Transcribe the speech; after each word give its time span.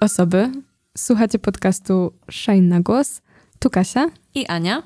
osoby. 0.00 0.52
Słuchacie 0.98 1.38
podcastu 1.38 2.12
Shine 2.30 2.68
na 2.68 2.80
głos. 2.80 3.22
Tu 3.58 3.70
Kasia 3.70 4.06
i 4.34 4.46
Ania. 4.46 4.82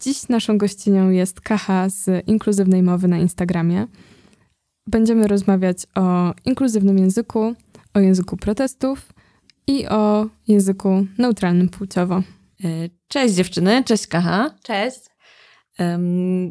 Dziś 0.00 0.28
naszą 0.28 0.58
gościnią 0.58 1.10
jest 1.10 1.40
Kacha 1.40 1.88
z 1.88 2.28
Inkluzywnej 2.28 2.82
Mowy 2.82 3.08
na 3.08 3.18
Instagramie. 3.18 3.86
Będziemy 4.86 5.26
rozmawiać 5.26 5.76
o 5.94 6.34
inkluzywnym 6.44 6.98
języku, 6.98 7.54
o 7.94 8.00
języku 8.00 8.36
protestów 8.36 9.12
i 9.66 9.86
o 9.88 10.26
języku 10.48 11.06
neutralnym 11.18 11.68
płciowo. 11.68 12.16
E, 12.16 12.22
cześć 13.08 13.34
dziewczyny, 13.34 13.84
cześć 13.84 14.06
Kacha. 14.06 14.50
Cześć. 14.62 15.00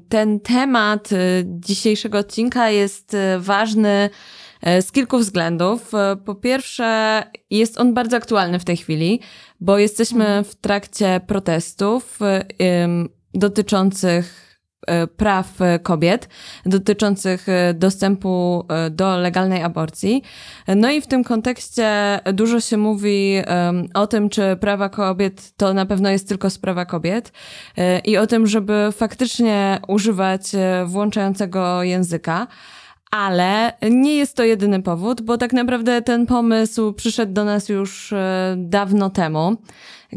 Ten 0.10 0.40
temat 0.40 1.10
e, 1.12 1.18
dzisiejszego 1.46 2.18
odcinka 2.18 2.70
jest 2.70 3.14
e, 3.14 3.40
ważny 3.40 4.10
z 4.82 4.92
kilku 4.92 5.18
względów. 5.18 5.92
Po 6.26 6.36
pierwsze, 6.36 7.24
jest 7.50 7.80
on 7.80 7.94
bardzo 7.94 8.18
aktualny 8.18 8.60
w 8.60 8.66
tej 8.66 8.78
chwili, 8.78 9.20
bo 9.60 9.78
jesteśmy 9.78 10.44
w 10.44 10.56
trakcie 10.56 11.22
protestów 11.28 12.20
dotyczących 13.34 14.46
E, 14.88 15.08
praw 15.08 15.62
e, 15.62 15.80
kobiet, 15.80 16.30
dotyczących 16.66 17.50
e, 17.50 17.74
dostępu 17.74 18.66
do 18.92 19.18
legalnej 19.18 19.64
aborcji. 19.64 20.24
No 20.68 20.92
i 20.92 21.02
w 21.02 21.08
tym 21.08 21.24
kontekście 21.24 22.20
dużo 22.34 22.60
się 22.60 22.78
mówi 22.78 23.36
o 23.94 24.08
tym, 24.08 24.30
czy 24.30 24.58
prawa 24.60 24.90
kobiet 24.90 25.52
to 25.58 25.74
na 25.74 25.86
pewno 25.86 26.10
jest 26.10 26.30
tylko 26.30 26.50
sprawa 26.50 26.86
kobiet 26.86 27.32
i 28.04 28.18
o 28.18 28.28
tym, 28.28 28.48
żeby 28.48 28.90
faktycznie 28.92 29.80
używać 29.88 30.52
włączającego 30.86 31.84
języka. 31.84 32.48
Ale 33.16 33.74
nie 33.92 34.16
jest 34.16 34.38
to 34.38 34.44
jedyny 34.44 34.82
powód, 34.82 35.22
bo 35.22 35.38
tak 35.38 35.54
naprawdę 35.54 36.02
ten 36.02 36.26
pomysł 36.26 36.94
przyszedł 36.94 37.34
do 37.34 37.46
nas 37.46 37.70
już 37.70 38.14
dawno 38.56 39.10
temu 39.10 39.58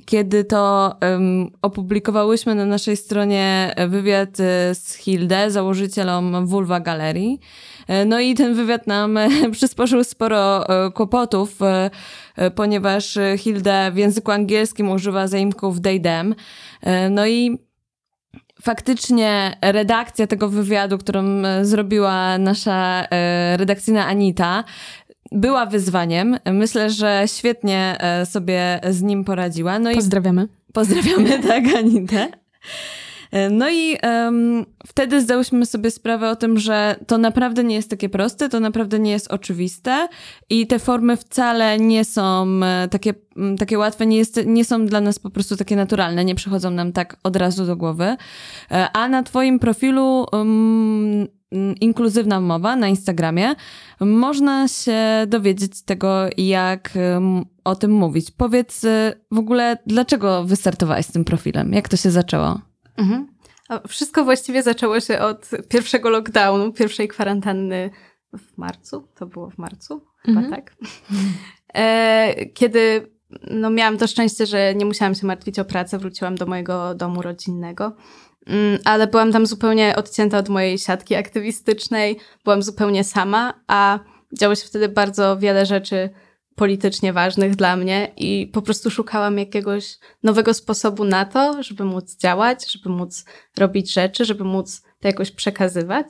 kiedy 0.04 0.44
to 0.44 0.94
um, 1.02 1.50
opublikowałyśmy 1.62 2.54
na 2.54 2.66
naszej 2.66 2.96
stronie 2.96 3.74
wywiad 3.88 4.40
e, 4.40 4.74
z 4.74 4.94
Hilde, 4.94 5.50
założycielom 5.50 6.46
Vulva 6.46 6.80
Galerii. 6.80 7.40
E, 7.88 8.04
no 8.04 8.20
i 8.20 8.34
ten 8.34 8.54
wywiad 8.54 8.86
nam 8.86 9.18
przysporzył 9.52 10.04
sporo 10.04 10.68
e, 10.68 10.90
kłopotów, 10.90 11.58
ponieważ 12.54 13.18
Hilde 13.38 13.90
w 13.92 13.96
języku 13.96 14.30
angielskim 14.30 14.90
używa 14.90 15.28
zaimków 15.28 15.80
they, 15.80 16.00
them. 16.00 16.34
No 17.10 17.26
i 17.26 17.58
faktycznie 18.62 19.56
redakcja 19.62 20.26
tego 20.26 20.48
wywiadu, 20.48 20.98
którą 20.98 21.22
zrobiła 21.62 22.38
nasza 22.38 23.04
redakcyjna 23.56 24.06
Anita, 24.06 24.64
była 25.32 25.66
wyzwaniem. 25.66 26.38
Myślę, 26.52 26.90
że 26.90 27.22
świetnie 27.26 27.96
e, 28.00 28.26
sobie 28.26 28.80
z 28.90 29.02
nim 29.02 29.24
poradziła. 29.24 29.78
No 29.78 29.94
Pozdrawiamy. 29.94 30.48
I 30.68 30.72
pozdrawiamy, 30.72 31.38
tak, 31.48 31.64
Anitę. 31.78 32.28
E, 33.30 33.50
no 33.50 33.70
i 33.70 33.96
um, 34.02 34.66
wtedy 34.86 35.20
zdałyśmy 35.20 35.66
sobie 35.66 35.90
sprawę 35.90 36.30
o 36.30 36.36
tym, 36.36 36.58
że 36.58 36.96
to 37.06 37.18
naprawdę 37.18 37.64
nie 37.64 37.74
jest 37.74 37.90
takie 37.90 38.08
proste, 38.08 38.48
to 38.48 38.60
naprawdę 38.60 38.98
nie 38.98 39.10
jest 39.10 39.28
oczywiste 39.32 40.08
i 40.50 40.66
te 40.66 40.78
formy 40.78 41.16
wcale 41.16 41.78
nie 41.78 42.04
są 42.04 42.46
e, 42.64 42.88
takie, 42.88 43.14
takie 43.58 43.78
łatwe, 43.78 44.06
nie, 44.06 44.16
jest, 44.16 44.40
nie 44.46 44.64
są 44.64 44.86
dla 44.86 45.00
nas 45.00 45.18
po 45.18 45.30
prostu 45.30 45.56
takie 45.56 45.76
naturalne, 45.76 46.24
nie 46.24 46.34
przychodzą 46.34 46.70
nam 46.70 46.92
tak 46.92 47.16
od 47.22 47.36
razu 47.36 47.66
do 47.66 47.76
głowy. 47.76 48.16
A 48.92 49.08
na 49.08 49.22
Twoim 49.22 49.58
profilu 49.58 50.26
um, 50.32 51.26
inkluzywna 51.80 52.40
mowa 52.40 52.76
na 52.76 52.88
Instagramie, 52.88 53.54
można 54.00 54.68
się 54.68 54.96
dowiedzieć 55.26 55.82
tego, 55.82 56.26
jak 56.36 56.98
o 57.64 57.76
tym 57.76 57.90
mówić. 57.90 58.30
Powiedz 58.30 58.86
w 59.30 59.38
ogóle, 59.38 59.78
dlaczego 59.86 60.44
wystartowałaś 60.44 61.06
z 61.06 61.12
tym 61.12 61.24
profilem? 61.24 61.72
Jak 61.72 61.88
to 61.88 61.96
się 61.96 62.10
zaczęło? 62.10 62.67
Mhm. 62.98 63.26
Wszystko 63.88 64.24
właściwie 64.24 64.62
zaczęło 64.62 65.00
się 65.00 65.18
od 65.18 65.50
pierwszego 65.68 66.10
lockdownu, 66.10 66.72
pierwszej 66.72 67.08
kwarantanny 67.08 67.90
w 68.38 68.58
marcu. 68.58 69.08
To 69.14 69.26
było 69.26 69.50
w 69.50 69.58
marcu, 69.58 70.06
chyba 70.22 70.40
mhm. 70.40 70.56
tak. 70.56 70.76
E, 71.74 72.46
kiedy 72.54 73.10
no, 73.50 73.70
miałam 73.70 73.98
to 73.98 74.06
szczęście, 74.06 74.46
że 74.46 74.74
nie 74.74 74.84
musiałam 74.84 75.14
się 75.14 75.26
martwić 75.26 75.58
o 75.58 75.64
pracę, 75.64 75.98
wróciłam 75.98 76.34
do 76.34 76.46
mojego 76.46 76.94
domu 76.94 77.22
rodzinnego. 77.22 77.96
Mm, 78.46 78.78
ale 78.84 79.06
byłam 79.06 79.32
tam 79.32 79.46
zupełnie 79.46 79.96
odcięta 79.96 80.38
od 80.38 80.48
mojej 80.48 80.78
siatki 80.78 81.14
aktywistycznej, 81.14 82.18
byłam 82.44 82.62
zupełnie 82.62 83.04
sama, 83.04 83.60
a 83.66 83.98
działo 84.38 84.54
się 84.54 84.66
wtedy 84.66 84.88
bardzo 84.88 85.38
wiele 85.38 85.66
rzeczy 85.66 86.10
politycznie 86.58 87.12
ważnych 87.12 87.56
dla 87.56 87.76
mnie 87.76 88.12
i 88.16 88.50
po 88.52 88.62
prostu 88.62 88.90
szukałam 88.90 89.38
jakiegoś 89.38 89.98
nowego 90.22 90.54
sposobu 90.54 91.04
na 91.04 91.24
to, 91.24 91.62
żeby 91.62 91.84
móc 91.84 92.16
działać, 92.16 92.72
żeby 92.72 92.88
móc 92.88 93.24
robić 93.58 93.92
rzeczy, 93.92 94.24
żeby 94.24 94.44
móc 94.44 94.82
to 95.00 95.08
jakoś 95.08 95.30
przekazywać. 95.30 96.06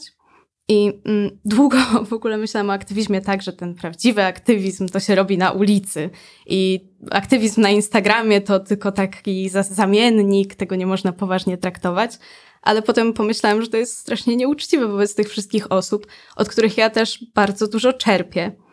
I 0.69 1.01
mm, 1.05 1.39
długo 1.45 1.79
w 2.11 2.13
ogóle 2.13 2.39
myślałam 2.39 2.71
o 2.71 2.73
aktywizmie 2.73 3.21
tak, 3.21 3.43
że 3.43 3.53
ten 3.53 3.75
prawdziwy 3.75 4.25
aktywizm 4.25 4.89
to 4.89 5.01
się 5.01 5.15
robi 5.15 5.39
na 5.39 5.51
ulicy 5.51 6.11
i 6.47 6.89
aktywizm 7.11 7.61
na 7.61 7.71
Instagramie 7.71 8.41
to 8.41 8.61
tylko 8.61 8.93
taki 8.93 9.49
zamiennik, 9.49 10.55
tego 10.55 10.77
nie 10.77 10.87
można 10.87 11.13
poważnie 11.13 11.59
traktować. 11.59 12.19
Ale 12.63 12.83
potem 12.83 13.13
pomyślałam, 13.13 13.63
że 13.63 13.69
to 13.69 13.77
jest 13.77 13.99
strasznie 13.99 14.37
nieuczciwe 14.37 14.89
wobec 14.89 15.15
tych 15.15 15.29
wszystkich 15.29 15.73
osób, 15.73 16.07
od 16.37 16.49
których 16.49 16.77
ja 16.77 16.91
też 16.91 17.25
bardzo 17.35 17.69
dużo 17.69 17.93
czerpię. 17.93 18.68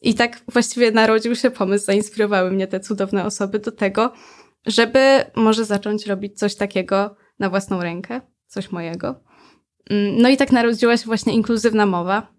I 0.00 0.14
tak 0.14 0.40
właściwie 0.52 0.90
narodził 0.90 1.34
się 1.34 1.50
pomysł, 1.50 1.84
zainspirowały 1.84 2.50
mnie 2.50 2.66
te 2.66 2.80
cudowne 2.80 3.24
osoby 3.24 3.58
do 3.58 3.72
tego, 3.72 4.12
żeby 4.66 5.24
może 5.36 5.64
zacząć 5.64 6.06
robić 6.06 6.38
coś 6.38 6.54
takiego 6.54 7.16
na 7.38 7.50
własną 7.50 7.82
rękę, 7.82 8.20
coś 8.46 8.72
mojego. 8.72 9.20
Mm, 9.90 10.22
no 10.22 10.28
i 10.28 10.36
tak 10.36 10.52
narodziła 10.52 10.96
się 10.96 11.06
właśnie 11.06 11.32
inkluzywna 11.32 11.86
mowa. 11.86 12.32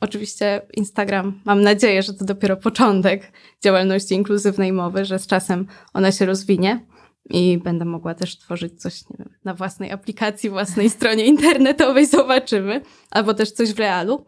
Oczywiście 0.00 0.62
Instagram, 0.74 1.40
mam 1.44 1.62
nadzieję, 1.62 2.02
że 2.02 2.14
to 2.14 2.24
dopiero 2.24 2.56
początek 2.56 3.32
działalności 3.64 4.14
inkluzywnej 4.14 4.72
mowy, 4.72 5.04
że 5.04 5.18
z 5.18 5.26
czasem 5.26 5.66
ona 5.94 6.12
się 6.12 6.26
rozwinie 6.26 6.86
i 7.30 7.58
będę 7.58 7.84
mogła 7.84 8.14
też 8.14 8.38
tworzyć 8.38 8.82
coś 8.82 9.10
nie 9.10 9.16
wiem, 9.18 9.34
na 9.44 9.54
własnej 9.54 9.92
aplikacji, 9.92 10.50
własnej 10.50 10.90
stronie 10.90 11.24
internetowej, 11.24 12.06
zobaczymy, 12.16 12.80
albo 13.10 13.34
też 13.34 13.52
coś 13.52 13.72
w 13.72 13.78
realu. 13.78 14.24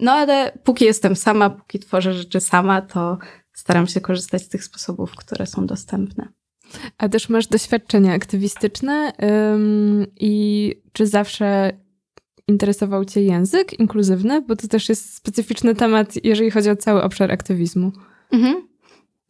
No 0.00 0.12
ale 0.12 0.58
póki 0.64 0.84
jestem 0.84 1.16
sama, 1.16 1.50
póki 1.50 1.78
tworzę 1.78 2.14
rzeczy 2.14 2.40
sama, 2.40 2.82
to 2.82 3.18
staram 3.52 3.86
się 3.86 4.00
korzystać 4.00 4.42
z 4.42 4.48
tych 4.48 4.64
sposobów, 4.64 5.10
które 5.16 5.46
są 5.46 5.66
dostępne. 5.66 6.28
A 6.98 7.08
też 7.08 7.28
masz 7.28 7.46
doświadczenia 7.46 8.12
aktywistyczne 8.12 9.12
ym, 9.54 10.06
i 10.20 10.74
czy 10.92 11.06
zawsze 11.06 11.72
interesował 12.48 13.04
Cię 13.04 13.22
język 13.22 13.80
inkluzywny? 13.80 14.42
Bo 14.42 14.56
to 14.56 14.68
też 14.68 14.88
jest 14.88 15.14
specyficzny 15.14 15.74
temat, 15.74 16.24
jeżeli 16.24 16.50
chodzi 16.50 16.70
o 16.70 16.76
cały 16.76 17.02
obszar 17.02 17.32
aktywizmu. 17.32 17.92
Mhm. 18.32 18.68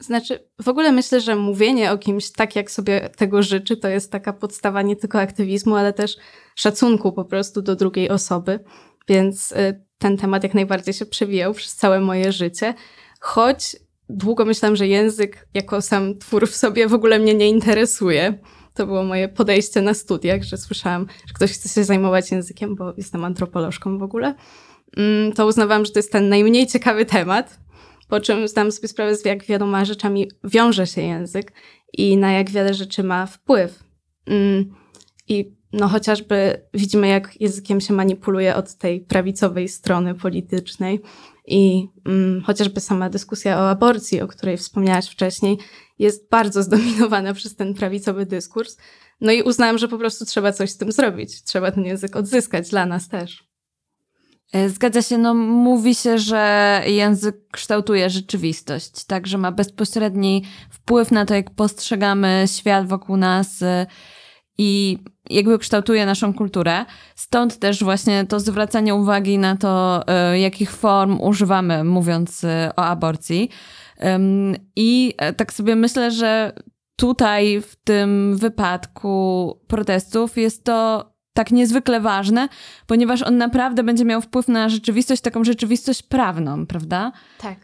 Znaczy, 0.01 0.49
w 0.63 0.69
ogóle 0.69 0.93
myślę, 0.93 1.21
że 1.21 1.37
mówienie 1.37 1.93
o 1.93 1.99
kimś 1.99 2.33
tak, 2.33 2.57
jak 2.57 2.71
sobie 2.71 3.11
tego 3.17 3.43
życzy, 3.43 3.77
to 3.77 3.89
jest 3.89 4.13
taka 4.13 4.33
podstawa 4.33 4.83
nie 4.83 4.97
tylko 4.97 5.21
aktywizmu, 5.21 5.77
ale 5.77 5.93
też 5.93 6.17
szacunku 6.55 7.13
po 7.13 7.25
prostu 7.25 7.63
do 7.63 7.77
drugiej 7.77 8.11
osoby. 8.11 8.61
Więc 9.09 9.53
y, 9.53 9.85
ten 9.99 10.17
temat 10.17 10.43
jak 10.43 10.55
najbardziej 10.55 10.95
się 10.95 11.07
przewijał 11.07 11.55
przez 11.55 11.75
całe 11.75 12.01
moje 12.01 12.33
życie. 12.33 12.75
Choć 13.21 13.77
długo 14.09 14.45
myślałam, 14.45 14.77
że 14.77 14.87
język 14.87 15.49
jako 15.55 15.83
sam 15.83 16.19
twór 16.19 16.49
w 16.49 16.57
sobie 16.57 16.89
w 16.89 16.95
ogóle 16.95 17.19
mnie 17.19 17.35
nie 17.35 17.49
interesuje. 17.49 18.39
To 18.75 18.87
było 18.87 19.05
moje 19.05 19.29
podejście 19.29 19.83
na 19.83 19.95
studiach, 19.95 20.43
że 20.43 20.57
słyszałam, 20.57 21.07
że 21.27 21.35
ktoś 21.35 21.53
chce 21.53 21.69
się 21.69 21.85
zajmować 21.85 22.31
językiem, 22.31 22.75
bo 22.75 22.95
jestem 22.97 23.25
antropolożką 23.25 23.99
w 23.99 24.03
ogóle. 24.03 24.35
Mm, 24.97 25.33
to 25.33 25.47
uznawałam, 25.47 25.85
że 25.85 25.93
to 25.93 25.99
jest 25.99 26.13
ten 26.13 26.29
najmniej 26.29 26.67
ciekawy 26.67 27.07
temat, 27.07 27.59
po 28.09 28.21
czym 28.21 28.49
zdałam 28.49 28.73
sobie 28.73 28.89
sprawę, 28.89 29.17
z 29.17 29.25
jak 29.25 29.45
wieloma 29.45 29.85
rzeczami 29.85 30.31
wiąże 30.45 30.87
się 30.87 31.03
język 31.03 31.53
i 31.93 32.17
na 32.17 32.33
jak 32.33 32.51
wiele 32.51 32.75
rzeczy 32.75 33.03
ma 33.03 33.27
wpływ. 33.27 33.85
Mm, 34.27 34.75
I 35.29 35.57
no 35.75 35.89
chociażby 35.89 36.67
widzimy, 36.75 37.09
jak 37.09 37.41
językiem 37.41 37.81
się 37.81 37.95
manipuluje 37.95 38.57
od 38.57 38.75
tej 38.75 39.01
prawicowej 39.01 39.69
strony 39.69 40.15
politycznej. 40.15 41.01
I 41.47 41.89
mm, 42.07 42.43
chociażby 42.43 42.81
sama 42.81 43.11
dyskusja 43.11 43.59
o 43.59 43.71
aborcji, 43.71 44.21
o 44.21 44.29
której 44.29 44.57
wspomniałaś 44.57 45.09
wcześniej, 45.09 45.59
jest 45.99 46.31
bardzo 46.31 46.63
zdominowana 46.63 47.35
przez 47.39 47.57
ten 47.57 47.75
prawicowy 47.75 48.27
dyskurs. 48.27 48.77
No 49.21 49.33
i 49.33 49.43
uznałam, 49.43 49.79
że 49.79 49.89
po 49.89 49.99
prostu 49.99 50.25
trzeba 50.25 50.53
coś 50.53 50.71
z 50.71 50.77
tym 50.77 50.93
zrobić. 50.93 51.43
Trzeba 51.43 51.73
ten 51.73 51.85
język 51.85 52.17
odzyskać 52.17 52.71
dla 52.71 52.87
nas 52.87 53.09
też. 53.09 53.45
E, 54.53 54.69
zgadza 54.69 55.03
się, 55.03 55.19
no 55.19 55.35
mówi 55.35 55.95
się, 55.95 56.19
że 56.19 56.83
język 56.87 57.37
kształtuje 57.53 58.11
rzeczywistość, 58.11 59.05
tak, 59.05 59.27
że 59.27 59.39
ma 59.39 59.53
bezpośredni 59.53 60.45
wpływ 60.71 61.11
na 61.11 61.27
to, 61.27 61.35
jak 61.35 61.51
postrzegamy 61.51 62.45
świat 62.47 62.89
wokół 62.89 63.17
nas 63.17 63.63
e, 63.63 63.87
i 64.59 64.99
jakby 65.31 65.59
kształtuje 65.59 66.07
naszą 66.07 66.35
kulturę. 66.35 66.85
Stąd 67.15 67.59
też 67.59 67.85
właśnie 67.85 68.27
to 68.27 68.41
zwracanie 68.41 68.95
uwagi 68.95 69.39
na 69.39 69.57
to, 69.57 70.03
e, 70.07 70.39
jakich 70.39 70.71
form 70.73 71.21
używamy, 71.21 71.85
mówiąc 71.85 72.47
o 72.77 72.85
aborcji. 72.85 73.51
I 74.77 75.15
e, 75.19 75.33
tak 75.33 75.53
sobie 75.53 75.77
myślę, 75.77 76.11
że 76.11 76.53
tutaj 76.97 77.61
w 77.61 77.77
tym 77.77 78.37
wypadku 78.37 79.61
protestów 79.67 80.37
jest 80.37 80.65
to 80.65 81.11
tak 81.35 81.51
niezwykle 81.51 82.01
ważne, 82.01 82.49
ponieważ 82.87 83.23
on 83.23 83.37
naprawdę 83.37 83.83
będzie 83.83 84.05
miał 84.05 84.21
wpływ 84.21 84.49
na 84.49 84.69
rzeczywistość, 84.69 85.23
taką 85.23 85.45
rzeczywistość 85.45 86.03
prawną, 86.03 86.67
prawda? 86.67 87.13
Tak. 87.39 87.59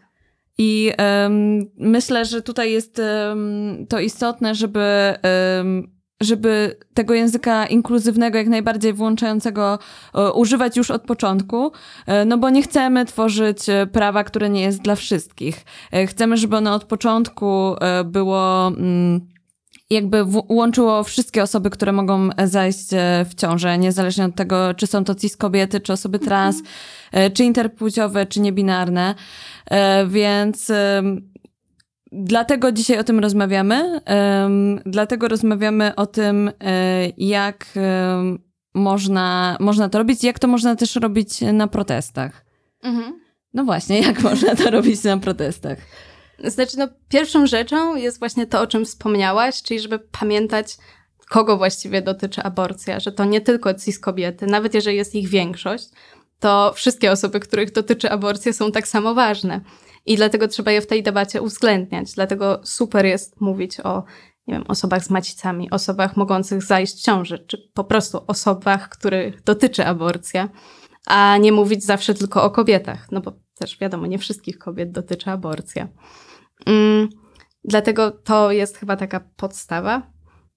I 0.59 0.93
um, 0.99 1.71
myślę, 1.79 2.25
że 2.25 2.43
tutaj 2.43 2.73
jest 2.73 2.99
um, 2.99 3.87
to 3.89 4.01
istotne, 4.01 4.55
żeby, 4.55 5.15
um, 5.59 6.00
żeby 6.21 6.77
tego 6.95 7.15
języka 7.15 7.67
inkluzywnego, 7.67 8.39
jak 8.39 8.49
najbardziej 8.49 8.93
włączającego, 8.93 9.79
e, 10.15 10.33
używać 10.33 10.77
już 10.77 10.91
od 10.91 11.03
początku, 11.03 11.73
e, 12.07 12.25
no 12.25 12.39
bo 12.39 12.51
nie 12.51 12.63
chcemy 12.63 13.05
tworzyć 13.05 13.69
e, 13.69 13.87
prawa, 13.87 14.25
które 14.25 14.51
nie 14.51 14.63
jest 14.63 14.83
dla 14.83 14.95
wszystkich. 14.95 15.65
Chcemy, 16.07 16.37
żeby 16.37 16.57
ono 16.57 16.75
od 16.75 16.85
początku 16.85 17.75
było. 18.05 18.67
Mm, 18.67 19.21
jakby 19.91 20.25
łączyło 20.49 21.05
wszystkie 21.05 21.43
osoby, 21.43 21.71
które 21.71 21.93
mogą 21.93 22.29
zajść 22.45 22.89
w 23.31 23.35
ciążę, 23.35 23.79
niezależnie 23.79 24.25
od 24.25 24.35
tego, 24.35 24.75
czy 24.75 24.87
są 24.87 25.05
to 25.05 25.15
cis 25.15 25.37
kobiety, 25.37 25.81
czy 25.81 25.93
osoby 25.93 26.19
trans, 26.19 26.63
mhm. 27.13 27.33
czy 27.33 27.45
interpłciowe, 27.45 28.27
czy 28.27 28.41
niebinarne. 28.41 29.15
Więc 30.09 30.73
Dlatego 32.13 32.73
dzisiaj 32.73 32.99
o 32.99 33.05
tym 33.05 33.21
rozmawiamy. 33.21 34.01
Dlatego 34.87 35.29
rozmawiamy 35.29 35.95
o 35.95 36.07
tym, 36.07 36.51
jak 37.17 37.67
można, 38.75 39.57
można 39.61 39.89
to 39.89 39.99
robić, 39.99 40.25
jak 40.25 40.39
to 40.39 40.49
można 40.49 40.77
też 40.77 40.97
robić 40.97 41.41
na 41.41 41.69
protestach. 41.69 42.45
Mhm. 42.83 43.21
No 43.55 43.65
właśnie, 43.65 44.01
jak 44.01 44.23
można 44.31 44.57
to 44.57 44.71
robić 44.71 45.05
na 45.05 45.19
protestach? 45.19 45.79
Znaczy, 46.45 46.79
no, 46.79 46.89
pierwszą 47.09 47.47
rzeczą 47.47 47.97
jest 47.97 48.19
właśnie 48.19 48.47
to, 48.47 48.61
o 48.61 48.67
czym 48.67 48.85
wspomniałaś, 48.85 49.63
czyli 49.63 49.81
żeby 49.81 49.99
pamiętać, 49.99 50.77
kogo 51.29 51.57
właściwie 51.57 52.03
dotyczy 52.03 52.43
aborcja, 52.43 53.01
że 53.01 53.13
to 53.13 53.25
nie 53.25 53.41
tylko 53.41 53.75
cis 53.75 53.99
kobiety, 53.99 54.47
nawet 54.47 54.75
jeżeli 54.75 54.97
jest 54.97 55.15
ich 55.15 55.29
większość, 55.29 55.89
to 56.41 56.73
wszystkie 56.75 57.13
osoby, 57.13 57.41
których 57.41 57.73
dotyczy 57.73 58.11
aborcja, 58.11 58.53
są 58.53 58.73
tak 58.73 58.89
samo 58.89 59.15
ważne. 59.15 59.61
I 60.07 60.17
dlatego 60.17 60.49
trzeba 60.49 60.71
je 60.71 60.81
w 60.81 60.87
tej 60.87 61.03
debacie 61.03 61.43
uwzględniać. 61.43 62.13
Dlatego 62.15 62.61
super 62.65 63.07
jest 63.07 63.41
mówić 63.41 63.81
o 63.81 64.05
nie 64.47 64.55
wiem, 64.55 64.65
osobach 64.69 65.05
z 65.05 65.11
macicami, 65.11 65.71
osobach 65.71 66.17
mogących 66.17 66.63
zajść 66.63 66.97
w 66.97 67.03
ciąży, 67.03 67.39
czy 67.39 67.59
po 67.75 67.85
prostu 67.85 68.21
osobach, 68.27 68.89
których 68.89 69.43
dotyczy 69.43 69.87
aborcja, 69.87 70.49
a 71.07 71.37
nie 71.37 71.53
mówić 71.53 71.85
zawsze 71.85 72.15
tylko 72.15 72.45
o 72.45 72.51
kobietach, 72.51 73.13
no 73.13 73.21
bo 73.21 73.33
też 73.59 73.79
wiadomo, 73.79 74.07
nie 74.07 74.19
wszystkich 74.19 74.59
kobiet 74.59 74.93
dotyczy 74.93 75.31
aborcja. 75.31 75.89
Mm, 76.67 77.09
dlatego 77.65 78.11
to 78.11 78.53
jest 78.53 78.79
chyba 78.79 78.97
taka 78.97 79.21
podstawa. 79.37 80.03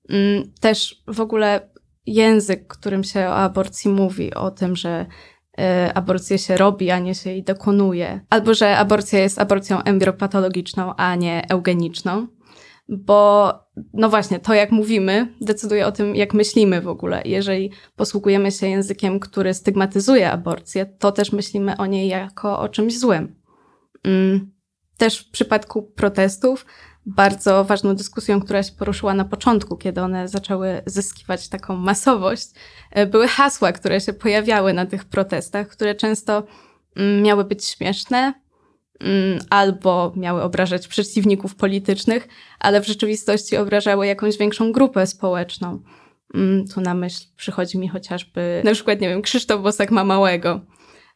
Mm, 0.09 0.53
też 0.59 1.03
w 1.07 1.21
ogóle 1.21 1.69
język, 2.05 2.67
którym 2.67 3.03
się 3.03 3.19
o 3.19 3.35
aborcji 3.35 3.91
mówi, 3.91 4.33
o 4.33 4.51
tym, 4.51 4.75
że 4.75 5.05
aborcję 5.93 6.37
się 6.37 6.57
robi, 6.57 6.91
a 6.91 6.99
nie 6.99 7.15
się 7.15 7.29
jej 7.29 7.43
dokonuje, 7.43 8.21
albo 8.29 8.53
że 8.53 8.77
aborcja 8.77 9.19
jest 9.19 9.39
aborcją 9.39 9.83
embriopatologiczną, 9.83 10.95
a 10.95 11.15
nie 11.15 11.45
eugeniczną, 11.49 12.27
bo 12.89 13.53
no 13.93 14.09
właśnie, 14.09 14.39
to 14.39 14.53
jak 14.53 14.71
mówimy 14.71 15.33
decyduje 15.41 15.87
o 15.87 15.91
tym, 15.91 16.15
jak 16.15 16.33
myślimy 16.33 16.81
w 16.81 16.87
ogóle. 16.87 17.21
Jeżeli 17.25 17.71
posługujemy 17.95 18.51
się 18.51 18.67
językiem, 18.67 19.19
który 19.19 19.53
stygmatyzuje 19.53 20.31
aborcję, 20.31 20.85
to 20.85 21.11
też 21.11 21.31
myślimy 21.31 21.77
o 21.77 21.85
niej 21.85 22.07
jako 22.07 22.59
o 22.59 22.69
czymś 22.69 22.99
złym. 22.99 23.35
Mm, 24.03 24.51
też 24.97 25.19
w 25.19 25.31
przypadku 25.31 25.83
protestów 25.83 26.65
bardzo 27.05 27.63
ważną 27.63 27.95
dyskusją, 27.95 28.41
która 28.41 28.63
się 28.63 28.71
poruszyła 28.71 29.13
na 29.13 29.25
początku, 29.25 29.77
kiedy 29.77 30.01
one 30.01 30.27
zaczęły 30.27 30.81
zyskiwać 30.85 31.49
taką 31.49 31.75
masowość, 31.75 32.47
e, 32.91 33.05
były 33.05 33.27
hasła, 33.27 33.71
które 33.71 34.01
się 34.01 34.13
pojawiały 34.13 34.73
na 34.73 34.85
tych 34.85 35.05
protestach, 35.05 35.67
które 35.67 35.95
często 35.95 36.43
mm, 36.95 37.21
miały 37.21 37.43
być 37.45 37.65
śmieszne 37.65 38.33
mm, 38.99 39.39
albo 39.49 40.13
miały 40.15 40.41
obrażać 40.41 40.87
przeciwników 40.87 41.55
politycznych, 41.55 42.27
ale 42.59 42.81
w 42.81 42.87
rzeczywistości 42.87 43.57
obrażały 43.57 44.07
jakąś 44.07 44.37
większą 44.37 44.71
grupę 44.71 45.07
społeczną. 45.07 45.79
Mm, 46.33 46.67
tu 46.67 46.81
na 46.81 46.93
myśl 46.93 47.25
przychodzi 47.35 47.77
mi 47.77 47.87
chociażby 47.87 48.61
na 48.65 48.71
przykład, 48.71 49.01
nie 49.01 49.09
wiem, 49.09 49.21
Krzysztof 49.21 49.61
Bosak 49.61 49.91
ma 49.91 50.03
małego 50.03 50.61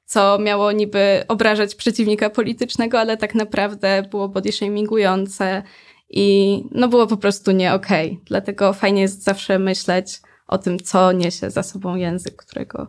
co 0.07 0.39
miało 0.39 0.71
niby 0.71 1.23
obrażać 1.27 1.75
przeciwnika 1.75 2.29
politycznego, 2.29 2.99
ale 2.99 3.17
tak 3.17 3.35
naprawdę 3.35 4.03
było 4.11 4.29
body 4.29 4.51
shamingujące 4.51 5.63
i 6.09 6.63
no 6.71 6.87
było 6.87 7.07
po 7.07 7.17
prostu 7.17 7.51
nie 7.51 7.73
okej. 7.73 8.11
Okay. 8.11 8.23
Dlatego 8.25 8.73
fajnie 8.73 9.01
jest 9.01 9.23
zawsze 9.23 9.59
myśleć 9.59 10.21
o 10.47 10.57
tym, 10.57 10.79
co 10.79 11.11
niesie 11.11 11.49
za 11.49 11.63
sobą 11.63 11.95
język, 11.95 12.35
którego 12.35 12.87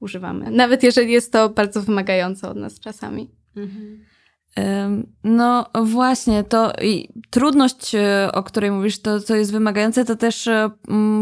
używamy. 0.00 0.50
Nawet 0.50 0.82
jeżeli 0.82 1.12
jest 1.12 1.32
to 1.32 1.48
bardzo 1.48 1.82
wymagające 1.82 2.48
od 2.48 2.56
nas 2.56 2.80
czasami. 2.80 3.30
Mhm. 3.56 4.04
No 5.24 5.66
właśnie, 5.82 6.44
to 6.44 6.72
trudność, 7.30 7.94
e, 7.94 8.30
o 8.32 8.42
której 8.42 8.70
mówisz, 8.70 9.02
to 9.02 9.20
co 9.20 9.34
jest 9.36 9.52
wymagające, 9.52 10.04
to 10.04 10.16
też 10.16 10.46
e, 10.46 10.70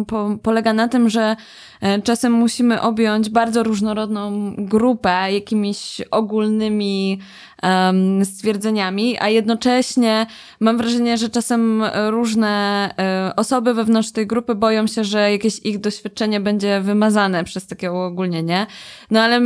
po, 0.07 0.39
polega 0.43 0.73
na 0.73 0.89
tym, 0.89 1.09
że 1.09 1.37
e, 1.81 2.03
czasem 2.03 2.33
musimy 2.33 2.81
objąć 2.81 3.31
bardzo 3.31 3.63
różnorodną 3.63 4.53
grupę 4.59 5.33
jakimiś 5.33 6.03
ogólnymi 6.11 7.21
um, 7.63 8.25
stwierdzeniami, 8.25 9.17
a 9.21 9.29
jednocześnie 9.29 10.27
mam 10.61 10.77
wrażenie, 10.79 11.19
że 11.19 11.29
czasem 11.29 11.83
różne 12.09 12.91
osoby 13.37 13.75
wewnątrz 13.75 14.13
tej 14.13 14.27
grupy 14.27 14.55
boją 14.55 14.87
się, 14.87 15.05
że 15.05 15.33
jakieś 15.33 15.59
ich 15.59 15.79
doświadczenie 15.79 16.41
będzie 16.41 16.81
wymazane 16.81 17.45
przez 17.45 17.67
takie 17.67 17.93
uogólnienie. 17.93 18.67
No 19.11 19.21
ale 19.21 19.41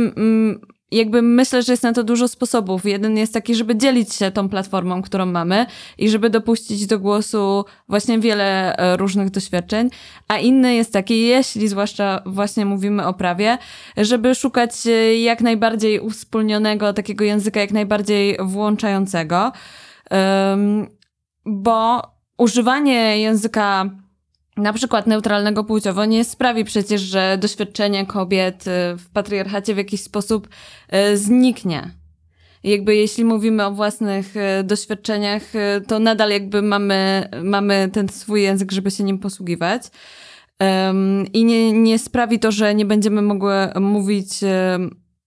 jakby 0.91 1.21
myślę, 1.21 1.63
że 1.63 1.73
jest 1.73 1.83
na 1.83 1.93
to 1.93 2.03
dużo 2.03 2.27
sposobów. 2.27 2.85
Jeden 2.85 3.17
jest 3.17 3.33
taki, 3.33 3.55
żeby 3.55 3.75
dzielić 3.75 4.13
się 4.13 4.31
tą 4.31 4.49
platformą, 4.49 5.01
którą 5.01 5.25
mamy 5.25 5.65
i 5.97 6.09
żeby 6.09 6.29
dopuścić 6.29 6.87
do 6.87 6.99
głosu 6.99 7.65
właśnie 7.89 8.19
wiele 8.19 8.75
e, 8.77 8.97
różnych 8.97 9.29
doświadczeń, 9.29 9.89
a 10.27 10.37
inny 10.37 10.75
jest 10.75 10.93
taki, 10.93 11.21
jeśli 11.21 11.67
zwłaszcza 11.67 12.21
właśnie 12.25 12.65
mówimy 12.65 13.07
o 13.07 13.13
prawie, 13.13 13.57
żeby 13.97 14.35
szukać 14.35 14.87
e, 14.87 15.19
jak 15.19 15.41
najbardziej 15.41 15.99
uwspólnionego 15.99 16.93
takiego 16.93 17.23
języka, 17.23 17.59
jak 17.59 17.71
najbardziej 17.71 18.37
włączającego, 18.39 19.51
bo 21.45 22.01
używanie 22.37 23.19
języka 23.19 23.89
na 24.61 24.73
przykład 24.73 25.07
neutralnego 25.07 25.63
płciowo 25.63 26.05
nie 26.05 26.23
sprawi 26.23 26.65
przecież, 26.65 27.01
że 27.01 27.37
doświadczenie 27.41 28.05
kobiet 28.05 28.67
y, 28.67 28.97
w 28.97 29.09
patriarchacie 29.13 29.73
w 29.73 29.77
jakiś 29.77 30.01
sposób 30.01 30.47
y, 30.93 31.17
zniknie. 31.17 31.91
Jakby 32.63 32.95
jeśli 32.95 33.25
mówimy 33.25 33.65
o 33.65 33.71
własnych 33.71 34.35
y, 34.35 34.63
doświadczeniach, 34.63 35.43
to 35.87 35.99
nadal 35.99 36.29
jakby 36.29 36.61
mamy, 36.61 37.29
mamy 37.43 37.89
ten 37.93 38.09
swój 38.09 38.41
język, 38.41 38.71
żeby 38.71 38.91
się 38.91 39.03
nim 39.03 39.19
posługiwać. 39.19 39.83
I 41.33 41.45
nie, 41.45 41.73
nie 41.73 41.99
sprawi 41.99 42.39
to, 42.39 42.51
że 42.51 42.75
nie 42.75 42.85
będziemy 42.85 43.21
mogły 43.21 43.53
mówić 43.79 44.29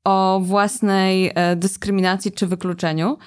o 0.05 0.41
własnej 0.43 1.33
e, 1.35 1.57
dyskryminacji 1.57 2.33
czy 2.33 2.47
wykluczeniu. 2.47 3.19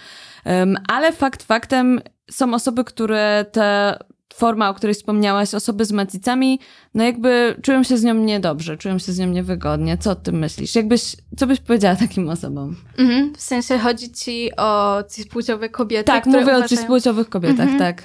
Ale 0.88 1.12
fakt 1.12 1.44
faktem 1.44 2.02
są 2.32 2.54
osoby, 2.54 2.84
które 2.84 3.46
te 3.52 3.98
forma, 4.34 4.70
o 4.70 4.74
której 4.74 4.94
wspomniałaś, 4.94 5.54
osoby 5.54 5.86
z 5.86 5.92
macicami, 5.92 6.60
no 6.94 7.04
jakby 7.04 7.56
czują 7.62 7.84
się 7.84 7.98
z 7.98 8.04
nią 8.04 8.14
niedobrze, 8.14 8.78
czują 8.78 9.00
się 9.00 9.12
z 9.12 9.20
nią 9.20 9.28
niewygodnie. 9.28 9.98
Co 9.98 10.12
o 10.12 10.16
tym 10.16 10.40
myślisz? 10.40 10.76
Jakbyś, 10.76 11.16
co 11.38 11.48
byś 11.48 11.60
powiedziała 11.60 11.96
takim 11.96 12.30
osobom? 12.30 12.76
Mhm, 12.98 13.34
w 13.36 13.42
sensie 13.42 13.78
chodzi 13.78 14.12
ci 14.12 14.50
o 14.58 15.04
cispłciowe 15.16 15.70
kobiety, 15.70 16.04
Tak, 16.04 16.26
mówię 16.26 16.42
uważają... 16.42 16.66
o 16.66 16.68
cispłciowych 16.68 17.30
kobietach, 17.30 17.70
mhm. 17.70 17.80
tak. 17.80 18.04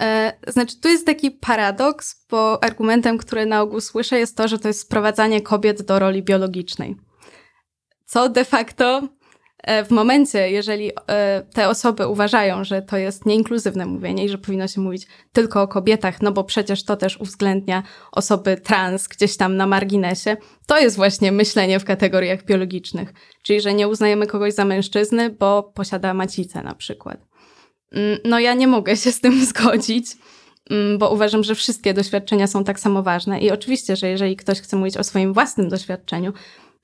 E, 0.00 0.32
znaczy, 0.48 0.80
tu 0.80 0.88
jest 0.88 1.06
taki 1.06 1.30
paradoks, 1.30 2.26
bo 2.30 2.64
argumentem, 2.64 3.18
który 3.18 3.46
na 3.46 3.62
ogół 3.62 3.80
słyszę, 3.80 4.18
jest 4.18 4.36
to, 4.36 4.48
że 4.48 4.58
to 4.58 4.68
jest 4.68 4.80
sprowadzanie 4.80 5.40
kobiet 5.40 5.82
do 5.82 5.98
roli 5.98 6.22
biologicznej. 6.22 6.96
Co 8.06 8.28
de 8.28 8.44
facto 8.44 9.08
w 9.66 9.90
momencie, 9.90 10.50
jeżeli 10.50 10.90
e, 11.08 11.42
te 11.52 11.68
osoby 11.68 12.06
uważają, 12.06 12.64
że 12.64 12.82
to 12.82 12.96
jest 12.96 13.26
nieinkluzywne 13.26 13.86
mówienie 13.86 14.24
i 14.24 14.28
że 14.28 14.38
powinno 14.38 14.68
się 14.68 14.80
mówić 14.80 15.06
tylko 15.32 15.62
o 15.62 15.68
kobietach, 15.68 16.22
no 16.22 16.32
bo 16.32 16.44
przecież 16.44 16.84
to 16.84 16.96
też 16.96 17.20
uwzględnia 17.20 17.82
osoby 18.12 18.56
trans 18.56 19.08
gdzieś 19.08 19.36
tam 19.36 19.56
na 19.56 19.66
marginesie, 19.66 20.36
to 20.66 20.78
jest 20.78 20.96
właśnie 20.96 21.32
myślenie 21.32 21.80
w 21.80 21.84
kategoriach 21.84 22.44
biologicznych. 22.44 23.12
Czyli, 23.42 23.60
że 23.60 23.74
nie 23.74 23.88
uznajemy 23.88 24.26
kogoś 24.26 24.54
za 24.54 24.64
mężczyzny, 24.64 25.30
bo 25.30 25.62
posiada 25.62 26.14
macicę 26.14 26.62
na 26.62 26.74
przykład. 26.74 27.18
Mm, 27.92 28.18
no 28.24 28.38
ja 28.38 28.54
nie 28.54 28.66
mogę 28.66 28.96
się 28.96 29.12
z 29.12 29.20
tym 29.20 29.44
zgodzić 29.46 30.06
mm, 30.70 30.98
bo 30.98 31.10
uważam, 31.10 31.44
że 31.44 31.54
wszystkie 31.54 31.94
doświadczenia 31.94 32.46
są 32.46 32.64
tak 32.64 32.80
samo 32.80 33.02
ważne. 33.02 33.40
I 33.40 33.50
oczywiście, 33.50 33.96
że 33.96 34.08
jeżeli 34.08 34.36
ktoś 34.36 34.60
chce 34.60 34.76
mówić 34.76 34.96
o 34.96 35.04
swoim 35.04 35.32
własnym 35.32 35.68
doświadczeniu, 35.68 36.32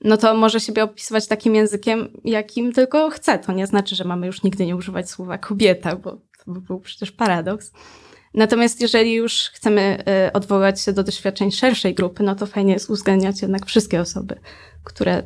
no 0.03 0.17
to 0.17 0.33
może 0.33 0.59
siebie 0.59 0.83
opisywać 0.83 1.27
takim 1.27 1.55
językiem, 1.55 2.07
jakim 2.23 2.73
tylko 2.73 3.09
chce. 3.09 3.39
To 3.39 3.51
nie 3.51 3.67
znaczy, 3.67 3.95
że 3.95 4.03
mamy 4.03 4.27
już 4.27 4.43
nigdy 4.43 4.65
nie 4.65 4.75
używać 4.75 5.09
słowa 5.09 5.37
kobieta, 5.37 5.95
bo 5.95 6.11
To 6.45 6.51
by 6.51 6.61
był 6.61 6.79
przecież 6.79 7.11
paradoks. 7.11 7.71
Natomiast 8.33 8.81
jeżeli 8.81 9.13
już 9.13 9.49
chcemy 9.53 10.03
y, 10.27 10.33
odwołać 10.33 10.81
się 10.81 10.93
do 10.93 11.03
doświadczeń 11.03 11.51
szerszej 11.51 11.95
grupy, 11.95 12.23
no 12.23 12.35
to 12.35 12.45
fajnie 12.45 12.73
jest 12.73 12.89
uwzględniać 12.89 13.41
jednak 13.41 13.65
wszystkie 13.65 14.01
osoby, 14.01 14.39
które 14.83 15.23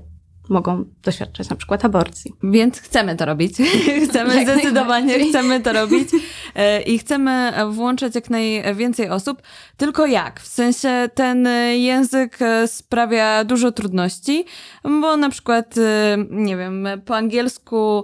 mogą 0.50 0.86
doświadczać 1.04 1.50
na 1.50 1.56
przykład 1.56 1.86
aborcji. 1.86 2.34
Więc 2.44 2.80
chcemy 2.80 3.16
to 3.16 3.26
robić. 3.26 3.58
chcemy 4.10 4.36
Jak 4.36 4.50
zdecydowanie, 4.50 5.30
chcemy 5.30 5.60
to 5.60 5.74
robić 5.74 6.10
E, 6.56 6.82
i 6.82 7.00
chcemy 7.00 7.54
włączać 7.70 8.16
jak 8.16 8.30
najwięcej 8.30 9.10
osób. 9.10 9.42
Tylko 9.78 10.06
jak? 10.06 10.40
W 10.40 10.48
sensie 10.48 11.10
ten 11.14 11.48
język 11.74 12.42
e, 12.42 12.68
sprawia 12.68 13.44
dużo 13.44 13.72
trudności, 13.72 14.46
bo 14.84 15.18
na 15.18 15.30
przykład, 15.30 15.78
e, 15.78 16.18
nie 16.30 16.58
wiem, 16.58 16.88
po 17.06 17.16
angielsku 17.16 18.04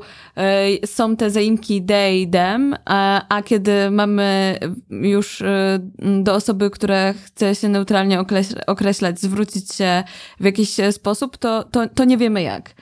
są 0.86 1.16
te 1.16 1.30
zaimki 1.30 1.86
they 1.86 2.18
i 2.18 2.30
them, 2.30 2.76
a, 2.86 3.26
a 3.30 3.42
kiedy 3.42 3.92
mamy 3.92 4.60
już 4.90 5.44
do 6.00 6.34
osoby, 6.34 6.70
która 6.70 7.14
chce 7.14 7.56
się 7.56 7.70
neutralnie 7.70 8.20
określ- 8.20 8.62
określać, 8.68 9.20
zwrócić 9.20 9.74
się 9.74 10.04
w 10.40 10.46
jakiś 10.46 10.76
sposób, 10.92 11.38
to, 11.38 11.64
to, 11.64 11.90
to 11.90 12.04
nie 12.04 12.18
wiemy 12.32 12.42
jak. 12.42 12.74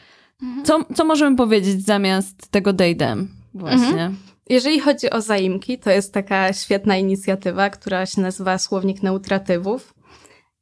Co, 0.64 0.86
co 0.96 1.06
możemy 1.06 1.36
powiedzieć 1.36 1.86
zamiast 1.86 2.52
tego 2.52 2.74
them? 2.74 3.28
Właśnie. 3.54 4.12
Jeżeli 4.50 4.80
chodzi 4.80 5.10
o 5.10 5.22
zaimki, 5.22 5.80
to 5.80 5.90
jest 5.90 6.14
taka 6.14 6.54
świetna 6.54 6.98
inicjatywa, 6.98 7.70
która 7.70 8.06
się 8.06 8.22
nazywa 8.22 8.58
Słownik 8.58 9.04
Neutratywów. 9.04 9.94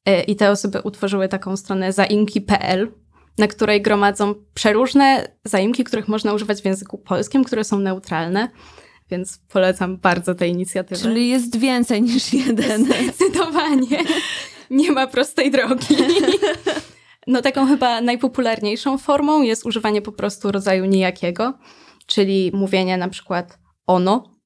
E, 0.05 0.23
I 0.23 0.35
te 0.35 0.51
osoby 0.51 0.81
utworzyły 0.81 1.27
taką 1.27 1.57
stronę 1.57 1.93
zaimki.pl, 1.93 2.91
na 3.37 3.47
której 3.47 3.81
gromadzą 3.81 4.35
przeróżne 4.53 5.27
zaimki, 5.45 5.83
których 5.83 6.07
można 6.07 6.33
używać 6.33 6.61
w 6.61 6.65
języku 6.65 6.97
polskim, 6.97 7.43
które 7.43 7.63
są 7.63 7.79
neutralne. 7.79 8.49
Więc 9.11 9.39
polecam 9.49 9.97
bardzo 9.97 10.35
tę 10.35 10.47
inicjatywę. 10.47 11.01
Czyli 11.01 11.29
jest 11.29 11.59
więcej 11.59 12.01
niż 12.01 12.33
jeden. 12.33 12.85
Zdecydowanie. 12.85 14.03
Nie 14.69 14.91
ma 14.91 15.07
prostej 15.07 15.51
drogi. 15.51 15.95
No 17.27 17.41
taką 17.41 17.67
chyba 17.67 18.01
najpopularniejszą 18.01 18.97
formą 18.97 19.41
jest 19.41 19.65
używanie 19.65 20.01
po 20.01 20.11
prostu 20.11 20.51
rodzaju 20.51 20.85
nijakiego, 20.85 21.53
czyli 22.05 22.51
mówienie 22.53 22.97
na 22.97 23.09
przykład 23.09 23.59
ono. 23.87 24.37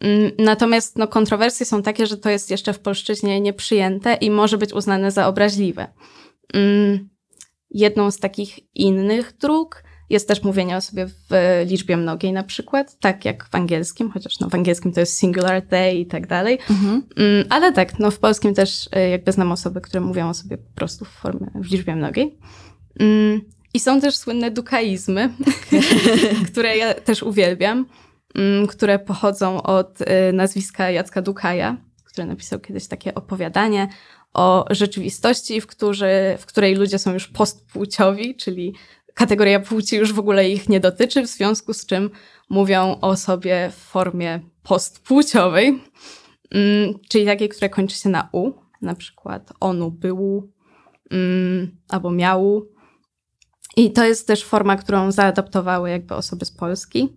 Mm, 0.00 0.30
Natomiast 0.38 0.98
no, 0.98 1.08
kontrowersje 1.08 1.66
są 1.66 1.82
takie, 1.82 2.06
że 2.06 2.16
to 2.16 2.30
jest 2.30 2.50
jeszcze 2.50 2.72
w 2.72 2.78
polszczyźnie 2.78 3.40
nieprzyjęte 3.40 4.14
i 4.14 4.30
może 4.30 4.58
być 4.58 4.72
uznane 4.72 5.10
za 5.10 5.26
obraźliwe. 5.26 5.92
Mm, 6.54 7.08
Jedną 7.70 8.10
z 8.10 8.18
takich 8.18 8.74
innych 8.74 9.36
dróg 9.36 9.82
jest 10.10 10.28
też 10.28 10.42
mówienie 10.42 10.76
o 10.76 10.80
sobie 10.80 11.06
w 11.06 11.30
liczbie 11.66 11.96
mnogiej 11.96 12.32
na 12.32 12.42
przykład, 12.42 12.98
tak 13.00 13.24
jak 13.24 13.48
w 13.48 13.54
angielskim, 13.54 14.10
chociaż 14.10 14.40
no, 14.40 14.48
w 14.48 14.54
angielskim 14.54 14.92
to 14.92 15.00
jest 15.00 15.18
singular 15.18 15.62
they 15.62 15.94
i 15.94 16.06
tak 16.06 16.26
dalej. 16.26 16.58
Mhm. 16.70 17.02
Mm, 17.16 17.46
Ale 17.50 17.72
tak, 17.72 17.98
no 17.98 18.10
w 18.10 18.18
polskim 18.18 18.54
też 18.54 18.86
y, 18.86 19.08
jakby 19.08 19.32
znam 19.32 19.52
osoby, 19.52 19.80
które 19.80 20.00
mówią 20.00 20.28
o 20.28 20.34
sobie 20.34 20.58
po 20.58 20.74
prostu 20.74 21.04
w 21.04 21.08
formie, 21.08 21.46
w 21.54 21.70
liczbie 21.70 21.96
mnogiej. 21.96 22.38
Mm, 23.00 23.40
I 23.74 23.80
są 23.80 24.00
też 24.00 24.16
słynne 24.16 24.50
dukaizmy, 24.50 25.30
które 26.52 26.76
ja 26.76 26.94
też 26.94 27.22
uwielbiam, 27.22 27.86
mm, 28.34 28.66
które 28.66 28.98
pochodzą 28.98 29.62
od 29.62 30.00
y, 30.00 30.32
nazwiska 30.32 30.90
Jacka 30.90 31.22
Dukaja, 31.22 31.76
który 32.04 32.26
napisał 32.26 32.60
kiedyś 32.60 32.86
takie 32.86 33.14
opowiadanie 33.14 33.88
o 34.34 34.64
rzeczywistości, 34.70 35.60
w, 35.60 35.66
którzy, 35.66 36.10
w 36.38 36.46
której 36.46 36.74
ludzie 36.74 36.98
są 36.98 37.12
już 37.12 37.28
postpłciowi, 37.28 38.36
czyli 38.36 38.74
kategoria 39.14 39.60
płci 39.60 39.96
już 39.96 40.12
w 40.12 40.18
ogóle 40.18 40.50
ich 40.50 40.68
nie 40.68 40.80
dotyczy, 40.80 41.22
w 41.22 41.26
związku 41.26 41.74
z 41.74 41.86
czym 41.86 42.10
mówią 42.48 42.98
o 43.00 43.16
sobie 43.16 43.70
w 43.70 43.74
formie 43.74 44.40
postpłciowej. 44.62 45.82
Mm, 46.50 46.94
czyli 47.08 47.26
takie, 47.26 47.48
które 47.48 47.68
kończy 47.68 47.96
się 47.96 48.08
na 48.08 48.28
u, 48.32 48.52
na 48.82 48.94
przykład 48.94 49.52
onu, 49.60 49.90
był, 49.90 50.50
mm, 51.10 51.76
albo 51.88 52.10
miał. 52.10 52.68
I 53.76 53.92
to 53.92 54.04
jest 54.04 54.26
też 54.26 54.44
forma, 54.44 54.76
którą 54.76 55.12
zaadaptowały 55.12 55.90
jakby 55.90 56.14
osoby 56.14 56.44
z 56.44 56.50
Polski. 56.50 57.16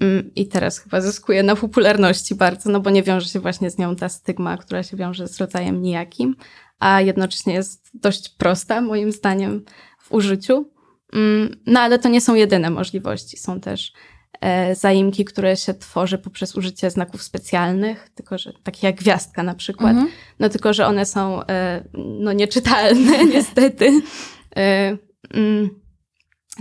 Mm, 0.00 0.30
I 0.34 0.48
teraz 0.48 0.78
chyba 0.78 1.00
zyskuje 1.00 1.42
na 1.42 1.56
popularności 1.56 2.34
bardzo, 2.34 2.70
no 2.70 2.80
bo 2.80 2.90
nie 2.90 3.02
wiąże 3.02 3.28
się 3.28 3.40
właśnie 3.40 3.70
z 3.70 3.78
nią 3.78 3.96
ta 3.96 4.08
stygma, 4.08 4.56
która 4.56 4.82
się 4.82 4.96
wiąże 4.96 5.28
z 5.28 5.40
rodzajem 5.40 5.82
nijakim, 5.82 6.36
a 6.78 7.00
jednocześnie 7.00 7.54
jest 7.54 7.90
dość 7.94 8.28
prosta, 8.28 8.80
moim 8.80 9.12
zdaniem, 9.12 9.64
w 9.98 10.12
użyciu. 10.12 10.70
Mm, 11.12 11.56
No 11.66 11.80
ale 11.80 11.98
to 11.98 12.08
nie 12.08 12.20
są 12.20 12.34
jedyne 12.34 12.70
możliwości. 12.70 13.36
Są 13.36 13.60
też 13.60 13.92
e, 14.40 14.74
zaimki, 14.74 15.24
które 15.24 15.56
się 15.56 15.74
tworzy 15.74 16.18
poprzez 16.18 16.56
użycie 16.56 16.90
znaków 16.90 17.22
specjalnych, 17.22 18.08
tylko 18.14 18.38
że 18.38 18.52
takie 18.62 18.86
jak 18.86 18.96
gwiazdka 18.96 19.42
na 19.42 19.54
przykład. 19.54 19.90
Mhm. 19.90 20.08
No 20.38 20.48
tylko, 20.48 20.72
że 20.72 20.86
one 20.86 21.06
są 21.06 21.46
e, 21.46 21.84
no 21.94 22.32
nieczytelne 22.32 23.24
niestety. 23.34 24.02
E, 24.56 24.96
mm, 25.34 25.70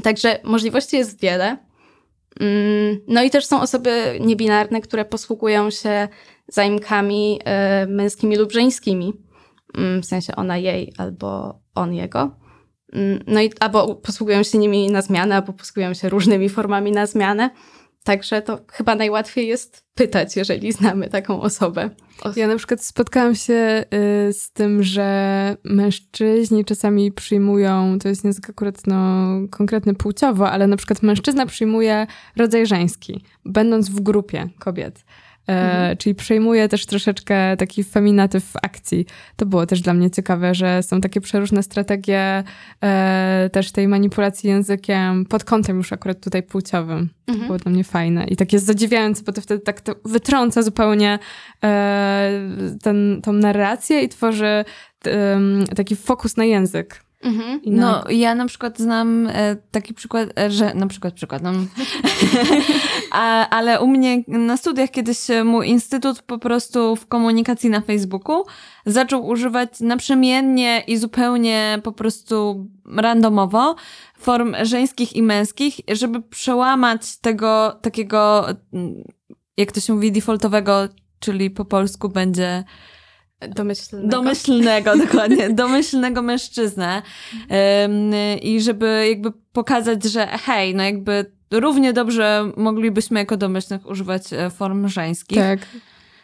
Także 0.03 0.39
możliwości 0.43 0.97
jest 0.97 1.21
wiele. 1.21 1.57
Mm, 2.39 2.99
No 3.07 3.23
i 3.23 3.29
też 3.29 3.45
są 3.45 3.61
osoby 3.61 4.17
niebinarne, 4.21 4.81
które 4.81 5.05
posługują 5.05 5.69
się 5.69 6.07
zaimkami 6.47 7.39
męskimi 7.87 8.35
lub 8.35 8.51
żeńskimi. 8.51 9.13
W 10.01 10.05
sensie 10.05 10.35
ona 10.35 10.57
jej 10.57 10.93
albo 10.97 11.59
on 11.75 11.93
jego. 11.93 12.39
Mm, 12.93 13.23
No 13.27 13.41
i 13.41 13.51
albo 13.59 13.95
posługują 13.95 14.43
się 14.43 14.57
nimi 14.57 14.91
na 14.91 15.01
zmianę, 15.01 15.35
albo 15.35 15.53
posługują 15.53 15.93
się 15.93 16.09
różnymi 16.09 16.49
formami 16.49 16.91
na 16.91 17.05
zmianę. 17.05 17.49
Także 18.03 18.41
to 18.41 18.59
chyba 18.71 18.95
najłatwiej 18.95 19.47
jest 19.47 19.85
pytać, 19.95 20.35
jeżeli 20.35 20.71
znamy 20.71 21.09
taką 21.09 21.41
osobę. 21.41 21.89
Ja 22.35 22.47
na 22.47 22.55
przykład 22.55 22.83
spotkałam 22.83 23.35
się 23.35 23.85
y, 24.29 24.33
z 24.33 24.51
tym, 24.51 24.83
że 24.83 25.57
mężczyźni 25.63 26.65
czasami 26.65 27.11
przyjmują, 27.11 27.99
to 27.99 28.09
jest 28.09 28.23
język 28.23 28.49
akurat 28.49 28.87
no, 28.87 29.27
konkretny 29.51 29.95
płciowo, 29.95 30.51
ale 30.51 30.67
na 30.67 30.77
przykład 30.77 31.03
mężczyzna 31.03 31.45
przyjmuje 31.45 32.07
rodzaj 32.35 32.67
żeński, 32.67 33.23
będąc 33.45 33.89
w 33.89 33.99
grupie 33.99 34.49
kobiet. 34.59 35.05
E, 35.49 35.69
Mhm. 35.69 35.97
Czyli 35.97 36.15
przejmuje 36.15 36.67
też 36.69 36.85
troszeczkę 36.85 37.57
taki 37.57 37.83
feminatyw 37.83 38.43
w 38.45 38.55
akcji. 38.61 39.05
To 39.35 39.45
było 39.45 39.65
też 39.65 39.81
dla 39.81 39.93
mnie 39.93 40.11
ciekawe, 40.11 40.55
że 40.55 40.83
są 40.83 41.01
takie 41.01 41.21
przeróżne 41.21 41.63
strategie 41.63 42.43
e, 42.83 43.49
też 43.53 43.71
tej 43.71 43.87
manipulacji 43.87 44.49
językiem 44.49 45.25
pod 45.25 45.43
kątem 45.43 45.77
już 45.77 45.93
akurat 45.93 46.19
tutaj 46.23 46.43
płciowym. 46.43 47.09
To 47.25 47.31
Mhm. 47.33 47.47
było 47.47 47.57
dla 47.59 47.71
mnie 47.71 47.83
fajne 47.83 48.25
i 48.25 48.35
takie 48.35 48.59
zadziwiające, 48.59 49.23
bo 49.23 49.31
to 49.31 49.41
wtedy 49.41 49.61
tak 49.61 49.81
to 49.81 49.95
wytrąca 50.05 50.61
zupełnie 50.61 51.19
e, 51.63 52.31
ten, 52.81 53.19
tą 53.23 53.33
narrację 53.33 54.01
i 54.03 54.09
tworzy 54.09 54.65
taki 55.75 55.95
fokus 55.95 56.37
na 56.37 56.45
język. 56.45 57.03
Mhm. 57.21 57.61
Na, 57.65 57.91
No, 57.91 58.11
ja 58.11 58.35
na 58.35 58.45
przykład 58.45 58.77
znam 58.77 59.27
e, 59.27 59.55
taki 59.71 59.93
przykład, 59.93 60.29
e, 60.39 60.51
że 60.51 60.73
na 60.73 60.87
przykład 60.87 61.13
przykład, 61.13 61.41
no, 61.41 61.51
A, 63.11 63.49
ale 63.49 63.81
u 63.81 63.87
mnie 63.87 64.23
na 64.27 64.57
studiach 64.57 64.91
kiedyś 64.91 65.17
mój 65.45 65.69
instytut 65.69 66.21
po 66.21 66.37
prostu 66.37 66.95
w 66.95 67.07
komunikacji 67.07 67.69
na 67.69 67.81
Facebooku 67.81 68.43
zaczął 68.85 69.27
używać 69.27 69.79
naprzemiennie 69.79 70.83
i 70.87 70.97
zupełnie 70.97 71.79
po 71.83 71.91
prostu 71.91 72.67
randomowo 72.85 73.75
form 74.17 74.55
żeńskich 74.61 75.15
i 75.15 75.23
męskich, 75.23 75.75
żeby 75.87 76.21
przełamać 76.21 77.17
tego 77.17 77.79
takiego, 77.81 78.49
mm, 78.73 79.03
jak 79.57 79.71
to 79.71 79.79
się 79.79 79.93
mówi, 79.93 80.11
defaultowego, 80.11 80.87
czyli 81.19 81.49
po 81.49 81.65
polsku 81.65 82.09
będzie 82.09 82.63
Domyślnego. 83.47 84.07
Domyślnego, 84.07 84.97
dokładnie. 85.05 85.49
Domyślnego 85.49 86.21
mężczyznę. 86.21 87.01
I 88.41 88.61
żeby 88.61 89.05
jakby 89.09 89.31
pokazać, 89.53 90.03
że 90.03 90.27
hej, 90.27 90.75
no 90.75 90.83
jakby 90.83 91.25
równie 91.51 91.93
dobrze 91.93 92.51
moglibyśmy 92.57 93.19
jako 93.19 93.37
domyślnych 93.37 93.85
używać 93.89 94.33
e, 94.33 94.49
form 94.49 94.87
żeńskich. 94.87 95.37
tak. 95.37 95.59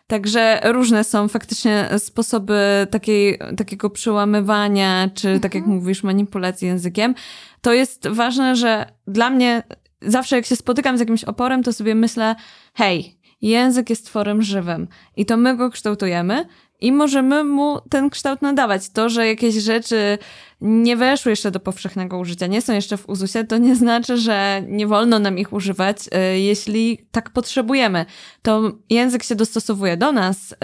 Także 0.07 0.61
różne 0.63 1.03
są 1.03 1.27
faktycznie 1.27 1.89
sposoby 1.97 2.87
takiej, 2.91 3.39
takiego 3.57 3.89
przełamywania, 3.89 5.09
czy 5.13 5.39
tak 5.39 5.55
jak 5.55 5.65
mówisz, 5.65 6.03
manipulacji 6.03 6.67
językiem. 6.67 7.15
To 7.61 7.73
jest 7.73 8.07
ważne, 8.07 8.55
że 8.55 8.85
dla 9.07 9.29
mnie 9.29 9.63
zawsze 10.01 10.35
jak 10.35 10.45
się 10.45 10.55
spotykam 10.55 10.97
z 10.97 10.99
jakimś 10.99 11.23
oporem, 11.23 11.63
to 11.63 11.73
sobie 11.73 11.95
myślę, 11.95 12.35
hej, 12.73 13.17
język 13.41 13.89
jest 13.89 14.05
tworem 14.05 14.41
żywym 14.41 14.87
i 15.17 15.25
to 15.25 15.37
my 15.37 15.57
go 15.57 15.69
kształtujemy 15.69 16.45
i 16.81 16.91
możemy 16.91 17.43
mu 17.43 17.79
ten 17.89 18.09
kształt 18.09 18.41
nadawać. 18.41 18.89
To, 18.89 19.09
że 19.09 19.27
jakieś 19.27 19.55
rzeczy 19.55 20.17
nie 20.61 20.97
weszły 20.97 21.29
jeszcze 21.29 21.51
do 21.51 21.59
powszechnego 21.59 22.17
użycia, 22.17 22.47
nie 22.47 22.61
są 22.61 22.73
jeszcze 22.73 22.97
w 22.97 23.09
uzusie, 23.09 23.43
to 23.43 23.57
nie 23.57 23.75
znaczy, 23.75 24.17
że 24.17 24.63
nie 24.67 24.87
wolno 24.87 25.19
nam 25.19 25.37
ich 25.37 25.53
używać, 25.53 25.97
y, 26.07 26.39
jeśli 26.39 27.07
tak 27.11 27.29
potrzebujemy. 27.29 28.05
To 28.41 28.71
język 28.89 29.23
się 29.23 29.35
dostosowuje 29.35 29.97
do 29.97 30.11
nas 30.11 30.51
y, 30.51 30.55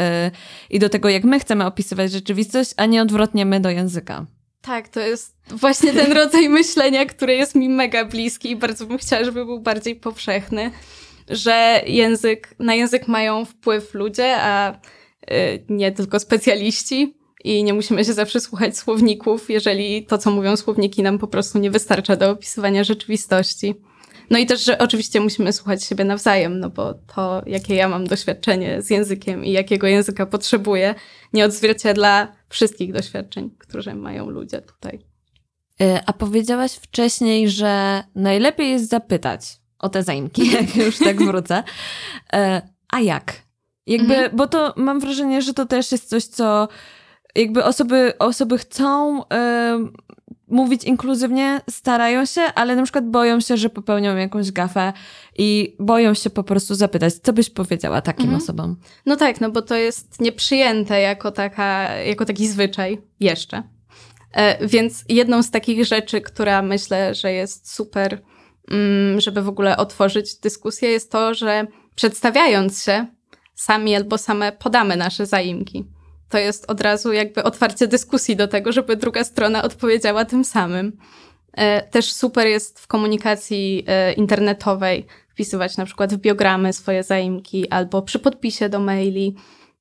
i 0.70 0.80
do 0.80 0.90
tego, 0.90 1.10
jak 1.10 1.24
my 1.24 1.40
chcemy 1.40 1.66
opisywać 1.66 2.12
rzeczywistość, 2.12 2.74
a 2.78 2.86
nie 2.86 3.02
odwrotnie 3.02 3.46
my 3.46 3.60
do 3.60 3.70
języka. 3.70 4.26
Tak, 4.62 4.88
to 4.88 5.00
jest 5.00 5.36
właśnie 5.50 5.94
ten 5.94 6.12
rodzaj 6.22 6.50
myślenia, 6.50 7.06
który 7.06 7.36
jest 7.36 7.56
mi 7.56 7.70
mega 7.70 8.06
bliski 8.06 8.52
i 8.52 8.56
bardzo 8.56 8.86
bym 8.86 8.98
chciała, 8.98 9.24
żeby 9.24 9.46
był 9.46 9.60
bardziej 9.60 9.96
powszechny. 9.96 10.72
że 11.30 11.82
język, 11.88 12.56
na 12.60 12.76
język 12.76 13.08
mają 13.08 13.46
wpływ 13.46 13.94
ludzie, 13.94 14.38
a 14.42 14.80
nie 15.70 15.92
tylko 15.92 16.20
specjaliści. 16.20 17.18
I 17.44 17.64
nie 17.64 17.74
musimy 17.74 18.06
się 18.06 18.14
zawsze 18.14 18.40
słuchać 18.40 18.78
słowników, 18.78 19.50
jeżeli 19.50 20.06
to, 20.06 20.18
co 20.18 20.32
mówią 20.32 20.58
słowniki, 20.58 21.04
nam 21.04 21.20
po 21.20 21.28
prostu 21.28 21.60
nie 21.60 21.72
wystarcza 21.72 22.16
do 22.16 22.30
opisywania 22.30 22.84
rzeczywistości. 22.84 23.76
No 24.30 24.38
i 24.38 24.46
też, 24.46 24.66
że 24.66 24.78
oczywiście 24.78 25.20
musimy 25.20 25.54
słuchać 25.54 25.84
siebie 25.84 26.06
nawzajem, 26.06 26.60
no 26.60 26.70
bo 26.70 26.94
to, 26.94 27.44
jakie 27.46 27.76
ja 27.76 27.90
mam 27.90 28.08
doświadczenie 28.08 28.82
z 28.82 28.90
językiem 28.90 29.46
i 29.46 29.52
jakiego 29.52 29.88
języka 29.88 30.26
potrzebuję, 30.26 30.96
nie 31.34 31.46
odzwierciedla 31.46 32.36
wszystkich 32.50 32.94
doświadczeń, 32.94 33.52
które 33.58 33.96
mają 33.96 34.30
ludzie 34.30 34.62
tutaj. 34.62 35.00
E, 35.82 36.04
a 36.06 36.14
powiedziałaś 36.14 36.72
wcześniej, 36.74 37.50
że 37.50 38.04
najlepiej 38.16 38.70
jest 38.70 38.90
zapytać 38.90 39.42
o 39.80 39.90
te 39.90 40.04
zaimki, 40.04 40.52
jak 40.58 40.76
już 40.76 41.00
tak 41.00 41.24
wrócę. 41.24 41.64
E, 42.34 42.62
a 42.90 43.00
jak? 43.00 43.51
Jakby, 43.88 44.16
mhm. 44.16 44.36
bo 44.36 44.48
to 44.48 44.74
mam 44.78 45.00
wrażenie, 45.00 45.42
że 45.42 45.54
to 45.54 45.66
też 45.66 45.92
jest 45.92 46.10
coś, 46.10 46.26
co 46.26 46.68
jakby 47.36 47.64
osoby, 47.64 48.14
osoby 48.20 48.58
chcą 48.58 49.22
mówić 50.52 50.84
inkluzywnie, 50.84 51.62
starają 51.70 52.26
się, 52.26 52.42
ale 52.42 52.76
na 52.76 52.84
przykład 52.84 53.10
boją 53.10 53.40
się, 53.40 53.58
że 53.58 53.70
popełnią 53.70 54.16
jakąś 54.16 54.52
gafę 54.52 54.94
i 55.38 55.76
boją 55.80 56.14
się 56.14 56.30
po 56.30 56.44
prostu 56.44 56.76
zapytać, 56.76 57.14
co 57.14 57.34
byś 57.34 57.50
powiedziała 57.50 58.02
takim 58.02 58.26
mhm. 58.26 58.44
osobom? 58.44 58.76
No 59.06 59.16
tak, 59.16 59.42
no 59.42 59.52
bo 59.52 59.62
to 59.62 59.76
jest 59.76 60.22
nieprzyjęte 60.22 61.02
jako, 61.02 61.32
taka, 61.32 61.96
jako 61.96 62.26
taki 62.26 62.48
zwyczaj 62.48 63.02
jeszcze. 63.20 63.64
E, 64.34 64.68
więc 64.68 65.04
jedną 65.10 65.44
z 65.44 65.52
takich 65.52 65.86
rzeczy, 65.86 66.22
która 66.22 66.62
myślę, 66.62 67.16
że 67.16 67.34
jest 67.34 67.74
super, 67.74 68.22
mm, 68.72 69.22
żeby 69.22 69.42
w 69.42 69.50
ogóle 69.50 69.78
otworzyć 69.78 70.36
dyskusję, 70.36 70.90
jest 70.90 71.12
to, 71.12 71.34
że 71.34 71.68
przedstawiając 71.96 72.84
się, 72.84 73.06
sami 73.62 73.96
albo 73.96 74.18
same 74.18 74.52
podamy 74.52 74.96
nasze 74.98 75.26
zaimki 75.26 75.86
to 76.32 76.38
jest 76.38 76.72
od 76.72 76.82
razu 76.82 77.14
jakby 77.14 77.44
otwarcie 77.44 77.88
dyskusji 77.88 78.36
do 78.36 78.48
tego, 78.48 78.72
żeby 78.72 78.96
druga 78.96 79.24
strona 79.24 79.64
odpowiedziała 79.64 80.26
tym 80.26 80.44
samym. 80.44 80.98
E, 81.54 81.82
też 81.82 82.14
super 82.14 82.48
jest 82.48 82.80
w 82.80 82.88
komunikacji 82.88 83.84
e, 83.88 84.14
internetowej 84.14 85.06
wpisywać 85.30 85.78
na 85.78 85.86
przykład 85.86 86.14
w 86.14 86.18
biogramy 86.18 86.74
swoje 86.74 87.04
zaimki 87.04 87.70
albo 87.70 88.02
przy 88.02 88.20
podpisie 88.20 88.70
do 88.70 88.80
maili, 88.80 89.36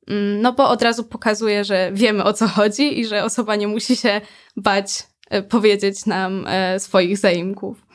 mm, 0.09 0.43
no 0.43 0.53
bo 0.53 0.69
od 0.69 0.83
razu 0.83 1.05
pokazuje, 1.05 1.65
że 1.65 1.91
wiemy 1.93 2.25
o 2.25 2.33
co 2.33 2.49
chodzi 2.49 3.01
i 3.01 3.07
że 3.07 3.25
osoba 3.25 3.57
nie 3.57 3.69
musi 3.69 3.97
się 3.97 4.21
bać 4.57 4.89
e, 5.31 5.43
powiedzieć 5.43 6.07
nam 6.07 6.47
swoich 6.79 7.19
zaimków. 7.19 7.87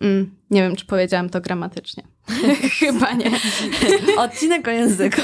Mm, 0.00 0.34
nie 0.50 0.62
wiem, 0.62 0.76
czy 0.76 0.86
powiedziałam 0.86 1.30
to 1.30 1.40
gramatycznie. 1.40 2.13
Chyba 2.78 3.12
nie. 3.12 3.30
Odcinek 4.24 4.68
o 4.68 4.70
języku. 4.70 5.20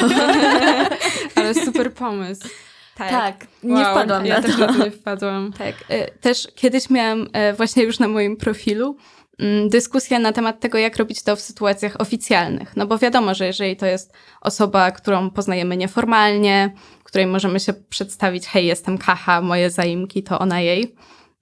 Ale 1.34 1.54
super 1.54 1.92
pomysł. 1.92 2.48
Tak, 2.96 3.10
tak 3.10 3.46
nie 3.62 3.74
wow, 3.74 3.94
wpadłam 3.94 4.26
ja 4.26 4.40
na 4.40 4.42
też 4.42 4.56
to. 4.56 4.84
nie 4.84 4.90
wpadłam. 4.90 5.52
Tak, 5.58 5.74
e, 5.88 6.10
też 6.10 6.48
kiedyś 6.54 6.90
miałam 6.90 7.28
e, 7.32 7.52
właśnie 7.52 7.82
już 7.82 7.98
na 7.98 8.08
moim 8.08 8.36
profilu 8.36 8.96
mm, 9.38 9.68
dyskusję 9.68 10.18
na 10.18 10.32
temat 10.32 10.60
tego, 10.60 10.78
jak 10.78 10.96
robić 10.96 11.22
to 11.22 11.36
w 11.36 11.40
sytuacjach 11.40 12.00
oficjalnych. 12.00 12.76
No 12.76 12.86
bo 12.86 12.98
wiadomo, 12.98 13.34
że 13.34 13.46
jeżeli 13.46 13.76
to 13.76 13.86
jest 13.86 14.12
osoba, 14.40 14.90
którą 14.90 15.30
poznajemy 15.30 15.76
nieformalnie, 15.76 16.74
której 17.04 17.26
możemy 17.26 17.60
się 17.60 17.72
przedstawić, 17.72 18.46
hej, 18.46 18.66
jestem 18.66 18.98
Kacha, 18.98 19.40
moje 19.40 19.70
zaimki 19.70 20.22
to 20.22 20.38
ona 20.38 20.60
jej. 20.60 20.94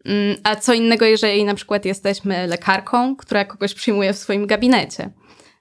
Mm, 0.05 0.37
a 0.45 0.57
co 0.57 0.75
innego, 0.75 1.05
jeżeli 1.05 1.45
na 1.45 1.55
przykład 1.55 1.85
jesteśmy 1.85 2.47
lekarką, 2.47 3.17
która 3.17 3.45
kogoś 3.45 3.75
przyjmuje 3.75 4.13
w 4.13 4.19
swoim 4.19 4.47
gabinecie. 4.47 5.11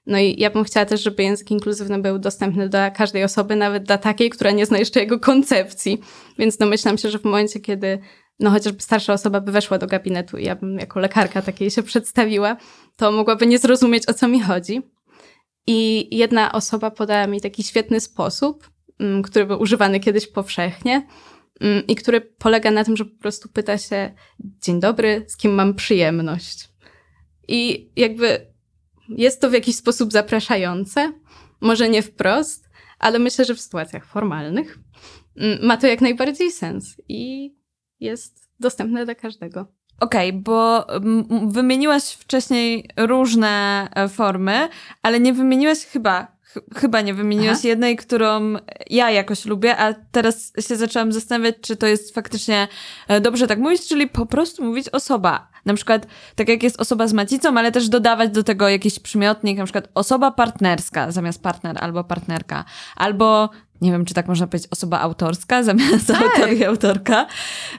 No 0.08 0.18
i 0.18 0.40
ja 0.40 0.50
bym 0.50 0.64
chciała 0.64 0.86
też, 0.86 1.02
żeby 1.02 1.22
język 1.22 1.50
inkluzywny 1.50 1.98
był 1.98 2.18
dostępny 2.18 2.68
dla 2.68 2.90
każdej 2.90 3.24
osoby, 3.24 3.56
nawet 3.56 3.82
dla 3.82 3.98
takiej, 3.98 4.30
która 4.30 4.50
nie 4.50 4.66
zna 4.66 4.78
jeszcze 4.78 5.00
jego 5.00 5.20
koncepcji. 5.20 6.00
Więc 6.38 6.56
domyślam 6.56 6.98
się, 6.98 7.10
że 7.10 7.18
w 7.18 7.24
momencie, 7.24 7.60
kiedy 7.60 7.98
no 8.40 8.50
chociażby 8.50 8.82
starsza 8.82 9.12
osoba 9.12 9.40
by 9.40 9.52
weszła 9.52 9.78
do 9.78 9.86
gabinetu 9.86 10.38
i 10.38 10.44
ja 10.44 10.56
bym 10.56 10.78
jako 10.78 11.00
lekarka 11.00 11.42
takiej 11.42 11.70
się 11.70 11.82
przedstawiła, 11.82 12.56
to 12.96 13.12
mogłaby 13.12 13.46
nie 13.46 13.58
zrozumieć, 13.58 14.08
o 14.08 14.14
co 14.14 14.28
mi 14.28 14.40
chodzi. 14.40 14.82
I 15.66 16.08
jedna 16.16 16.52
osoba 16.52 16.90
podała 16.90 17.26
mi 17.26 17.40
taki 17.40 17.62
świetny 17.62 18.00
sposób, 18.00 18.70
mm, 18.98 19.22
który 19.22 19.46
był 19.46 19.60
używany 19.60 20.00
kiedyś 20.00 20.26
powszechnie 20.26 21.06
mm, 21.60 21.86
i 21.86 21.94
który 21.94 22.20
polega 22.20 22.70
na 22.70 22.84
tym, 22.84 22.96
że 22.96 23.04
po 23.04 23.20
prostu 23.20 23.48
pyta 23.48 23.78
się: 23.78 24.14
Dzień 24.62 24.80
dobry, 24.80 25.24
z 25.28 25.36
kim 25.36 25.54
mam 25.54 25.74
przyjemność? 25.74 26.68
I 27.48 27.90
jakby 27.96 28.46
jest 29.08 29.40
to 29.40 29.50
w 29.50 29.52
jakiś 29.52 29.76
sposób 29.76 30.12
zapraszające, 30.12 31.12
może 31.60 31.88
nie 31.88 32.02
wprost, 32.02 32.68
ale 32.98 33.18
myślę, 33.18 33.44
że 33.44 33.54
w 33.54 33.60
sytuacjach 33.60 34.06
formalnych 34.06 34.78
mm, 35.36 35.66
ma 35.66 35.76
to 35.76 35.86
jak 35.86 36.00
najbardziej 36.00 36.50
sens 36.50 36.96
i 37.08 37.54
jest 38.00 38.48
dostępne 38.60 39.04
dla 39.04 39.14
każdego. 39.14 39.66
Okej, 40.00 40.30
okay, 40.30 40.42
bo 40.42 40.88
mm, 40.88 41.50
wymieniłaś 41.50 42.12
wcześniej 42.12 42.90
różne 42.96 43.88
e, 43.94 44.08
formy, 44.08 44.68
ale 45.02 45.20
nie 45.20 45.32
wymieniłaś 45.32 45.78
chyba, 45.78 46.24
ch 46.24 46.37
chyba 46.76 47.00
nie 47.00 47.14
wymieniłaś 47.14 47.58
Aha. 47.58 47.68
jednej, 47.68 47.96
którą 47.96 48.54
ja 48.90 49.10
jakoś 49.10 49.44
lubię, 49.44 49.76
a 49.76 49.94
teraz 50.12 50.52
się 50.68 50.76
zaczęłam 50.76 51.12
zastanawiać, 51.12 51.56
czy 51.60 51.76
to 51.76 51.86
jest 51.86 52.14
faktycznie 52.14 52.68
e, 53.08 53.20
dobrze 53.20 53.46
tak 53.46 53.58
mówić, 53.58 53.88
czyli 53.88 54.06
po 54.06 54.26
prostu 54.26 54.64
mówić 54.64 54.88
osoba. 54.88 55.48
Na 55.64 55.74
przykład, 55.74 56.06
tak 56.34 56.48
jak 56.48 56.62
jest 56.62 56.80
osoba 56.80 57.06
z 57.06 57.12
macicą, 57.12 57.58
ale 57.58 57.72
też 57.72 57.88
dodawać 57.88 58.30
do 58.30 58.42
tego 58.42 58.68
jakiś 58.68 58.98
przymiotnik, 58.98 59.58
na 59.58 59.64
przykład 59.64 59.88
osoba 59.94 60.30
partnerska 60.30 61.12
zamiast 61.12 61.42
partner 61.42 61.76
albo 61.80 62.04
partnerka. 62.04 62.64
Albo, 62.96 63.50
nie 63.80 63.92
wiem, 63.92 64.04
czy 64.04 64.14
tak 64.14 64.28
można 64.28 64.46
powiedzieć, 64.46 64.68
osoba 64.72 65.00
autorska 65.00 65.62
zamiast 65.70 66.06
tak. 66.06 66.22
autor 66.22 66.52
i 66.52 66.64
autorka. 66.64 67.26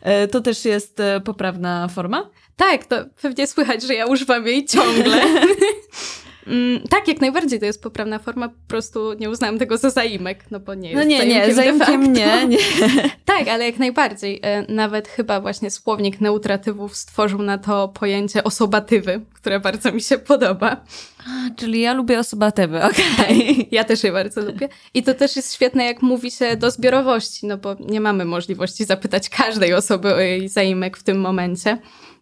E, 0.01 0.27
to 0.27 0.41
też 0.41 0.65
jest 0.65 0.99
e, 0.99 1.21
poprawna 1.21 1.87
forma? 1.87 2.29
Tak, 2.55 2.85
to 2.85 2.95
pewnie 3.21 3.47
słychać, 3.47 3.83
że 3.83 3.93
ja 3.93 4.05
używam 4.05 4.47
jej 4.47 4.65
ciągle. 4.65 5.21
Mm, 6.49 6.87
tak, 6.89 7.07
jak 7.07 7.21
najbardziej 7.21 7.59
to 7.59 7.65
jest 7.65 7.83
poprawna 7.83 8.19
forma, 8.19 8.49
po 8.49 8.67
prostu 8.67 9.13
nie 9.13 9.29
uznałam 9.29 9.59
tego 9.59 9.77
za 9.77 9.89
zaimek, 9.89 10.45
no 10.51 10.59
bo 10.59 10.73
nie 10.73 10.89
jest 10.89 11.01
No 11.01 11.09
nie, 11.09 11.25
nie, 11.25 11.53
zaimkiem 11.53 12.13
nie, 12.13 12.47
nie. 12.47 12.57
tak, 13.25 13.47
ale 13.47 13.65
jak 13.65 13.79
najbardziej. 13.79 14.39
E, 14.43 14.73
nawet 14.73 15.07
chyba 15.07 15.41
właśnie 15.41 15.71
słownik 15.71 16.21
neutratywów 16.21 16.95
stworzył 16.95 17.41
na 17.41 17.57
to 17.57 17.87
pojęcie 17.87 18.43
osobatywy, 18.43 19.21
które 19.33 19.59
bardzo 19.59 19.91
mi 19.91 20.01
się 20.01 20.17
podoba. 20.17 20.77
A, 21.19 21.55
czyli 21.55 21.81
ja 21.81 21.93
lubię 21.93 22.19
osobatywy, 22.19 22.83
okej. 22.83 23.51
Okay. 23.51 23.65
Ja 23.71 23.83
też 23.83 24.03
je 24.03 24.11
bardzo 24.11 24.41
lubię. 24.41 24.69
I 24.93 25.03
to 25.03 25.13
też 25.13 25.35
jest 25.35 25.53
świetne, 25.53 25.85
jak 25.85 26.01
mówi 26.01 26.31
się 26.31 26.57
do 26.57 26.71
zbiorowości, 26.71 27.47
no 27.47 27.57
bo 27.57 27.75
nie 27.79 28.01
mamy 28.01 28.25
możliwości 28.25 28.85
zapytać 28.85 29.29
każdej 29.29 29.73
osoby 29.73 30.15
o 30.15 30.19
jej 30.19 30.49
zaimek 30.49 30.97
w 30.97 31.03
tym 31.03 31.19
momencie. 31.19 31.77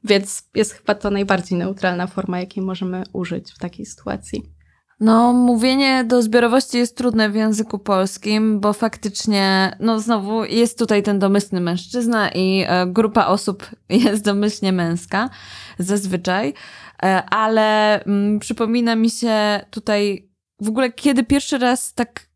Więc 0.08 0.50
jest 0.56 0.72
chyba 0.72 0.96
to 0.96 1.10
najbardziej 1.10 1.58
neutralna 1.58 2.08
forma, 2.08 2.40
jakiej 2.40 2.64
możemy 2.64 3.04
użyć 3.14 3.52
w 3.52 3.58
takiej 3.58 3.86
sytuacji. 3.86 4.58
No, 5.00 5.34
mówienie 5.34 6.04
do 6.04 6.22
zbiorowości 6.22 6.78
jest 6.78 6.98
trudne 6.98 7.30
w 7.30 7.36
języku 7.36 7.80
polskim, 7.80 8.60
bo 8.60 8.74
faktycznie, 8.74 9.76
no 9.80 10.00
znowu, 10.00 10.46
jest 10.46 10.80
tutaj 10.80 11.04
ten 11.04 11.20
domyślny 11.20 11.62
mężczyzna 11.62 12.30
i 12.30 12.66
e, 12.68 12.88
grupa 12.88 13.26
osób 13.26 13.70
jest 13.90 14.24
domyślnie 14.24 14.72
męska, 14.72 15.30
zazwyczaj, 15.80 16.54
e, 17.04 17.24
ale 17.24 18.04
mm, 18.04 18.40
przypomina 18.40 18.96
mi 18.96 19.10
się 19.10 19.66
tutaj 19.70 20.30
w 20.62 20.70
ogóle, 20.70 20.92
kiedy 20.92 21.24
pierwszy 21.24 21.58
raz 21.58 21.94
tak 21.94 22.27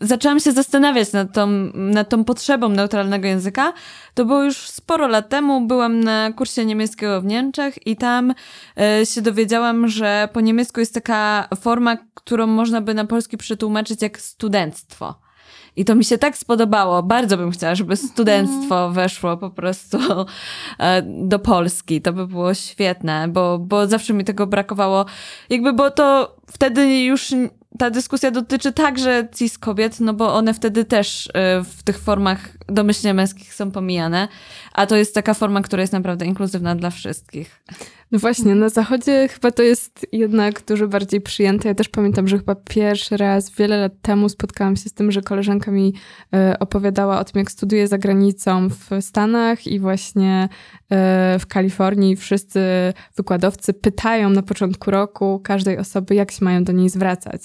zaczęłam 0.00 0.40
się 0.40 0.52
zastanawiać 0.52 1.12
nad 1.12 1.32
tą, 1.32 1.46
nad 1.74 2.08
tą 2.08 2.24
potrzebą 2.24 2.68
neutralnego 2.68 3.28
języka. 3.28 3.72
To 4.14 4.24
było 4.24 4.42
już 4.42 4.56
sporo 4.56 5.08
lat 5.08 5.28
temu. 5.28 5.66
Byłam 5.66 6.00
na 6.00 6.32
kursie 6.32 6.64
niemieckiego 6.64 7.20
w 7.20 7.24
Niemczech 7.24 7.86
i 7.86 7.96
tam 7.96 8.34
e, 8.80 9.06
się 9.06 9.22
dowiedziałam, 9.22 9.88
że 9.88 10.28
po 10.32 10.40
niemiecku 10.40 10.80
jest 10.80 10.94
taka 10.94 11.48
forma, 11.60 11.96
którą 12.14 12.46
można 12.46 12.80
by 12.80 12.94
na 12.94 13.04
polski 13.04 13.36
przetłumaczyć 13.36 14.02
jak 14.02 14.20
studenctwo. 14.20 15.14
I 15.76 15.84
to 15.84 15.94
mi 15.94 16.04
się 16.04 16.18
tak 16.18 16.38
spodobało. 16.38 17.02
Bardzo 17.02 17.36
bym 17.36 17.50
chciała, 17.50 17.74
żeby 17.74 17.96
studenctwo 17.96 18.74
mhm. 18.74 18.92
weszło 18.92 19.36
po 19.36 19.50
prostu 19.50 19.98
e, 20.78 21.02
do 21.02 21.38
Polski. 21.38 22.02
To 22.02 22.12
by 22.12 22.26
było 22.26 22.54
świetne, 22.54 23.28
bo, 23.28 23.58
bo 23.58 23.86
zawsze 23.86 24.14
mi 24.14 24.24
tego 24.24 24.46
brakowało. 24.46 25.06
Jakby, 25.50 25.72
bo 25.72 25.90
to 25.90 26.36
wtedy 26.46 27.02
już 27.02 27.34
ta 27.78 27.90
dyskusja 27.90 28.30
dotyczy 28.30 28.72
także 28.72 29.28
cis 29.34 29.58
kobiet, 29.58 30.00
no 30.00 30.14
bo 30.14 30.34
one 30.34 30.54
wtedy 30.54 30.84
też 30.84 31.26
y, 31.26 31.30
w 31.64 31.82
tych 31.82 31.98
formach 31.98 32.48
domyślnie 32.68 33.14
męskich 33.14 33.54
są 33.54 33.70
pomijane, 33.70 34.28
a 34.72 34.86
to 34.86 34.96
jest 34.96 35.14
taka 35.14 35.34
forma, 35.34 35.62
która 35.62 35.80
jest 35.80 35.92
naprawdę 35.92 36.26
inkluzywna 36.26 36.74
dla 36.74 36.90
wszystkich. 36.90 37.62
No 38.12 38.18
właśnie, 38.18 38.54
na 38.54 38.68
zachodzie 38.68 39.28
chyba 39.28 39.50
to 39.50 39.62
jest 39.62 40.06
jednak 40.12 40.62
dużo 40.66 40.88
bardziej 40.88 41.20
przyjęte. 41.20 41.68
Ja 41.68 41.74
też 41.74 41.88
pamiętam, 41.88 42.28
że 42.28 42.38
chyba 42.38 42.54
pierwszy 42.54 43.16
raz 43.16 43.50
wiele 43.50 43.76
lat 43.76 43.92
temu 44.02 44.28
spotkałam 44.28 44.76
się 44.76 44.88
z 44.88 44.92
tym, 44.92 45.12
że 45.12 45.22
koleżanka 45.22 45.70
mi 45.70 45.94
e, 46.34 46.56
opowiadała 46.58 47.20
o 47.20 47.24
tym, 47.24 47.38
jak 47.38 47.50
studiuje 47.50 47.88
za 47.88 47.98
granicą 47.98 48.68
w 48.68 48.90
Stanach 49.00 49.66
i 49.66 49.80
właśnie 49.80 50.48
e, 50.90 51.38
w 51.38 51.46
Kalifornii 51.46 52.16
wszyscy 52.16 52.60
wykładowcy 53.16 53.74
pytają 53.74 54.30
na 54.30 54.42
początku 54.42 54.90
roku 54.90 55.40
każdej 55.44 55.78
osoby, 55.78 56.14
jak 56.14 56.30
się 56.30 56.44
mają 56.44 56.64
do 56.64 56.72
niej 56.72 56.88
zwracać. 56.88 57.42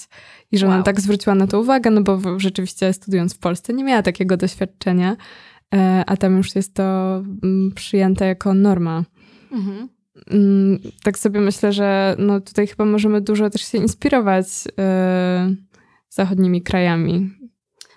I 0.52 0.58
że 0.58 0.66
wow. 0.66 0.74
ona 0.74 0.82
tak 0.82 1.00
zwróciła 1.00 1.34
na 1.34 1.46
to 1.46 1.60
uwagę, 1.60 1.90
no 1.90 2.02
bo 2.02 2.38
rzeczywiście 2.38 2.92
studiując 2.92 3.34
w 3.34 3.38
Polsce 3.38 3.72
nie 3.72 3.84
miała 3.84 4.02
takiego 4.02 4.36
doświadczenia, 4.36 5.16
e, 5.74 6.04
a 6.06 6.16
tam 6.16 6.36
już 6.36 6.54
jest 6.54 6.74
to 6.74 7.16
mm, 7.42 7.72
przyjęte 7.74 8.26
jako 8.26 8.54
norma. 8.54 9.04
Mhm. 9.52 9.88
Mm, 10.30 10.78
tak 11.02 11.18
sobie 11.18 11.40
myślę, 11.40 11.72
że 11.72 12.16
no 12.18 12.40
tutaj 12.40 12.66
chyba 12.66 12.84
możemy 12.84 13.20
dużo 13.20 13.50
też 13.50 13.62
się 13.62 13.78
inspirować 13.78 14.46
yy, 14.64 15.56
zachodnimi 16.08 16.62
krajami. 16.62 17.30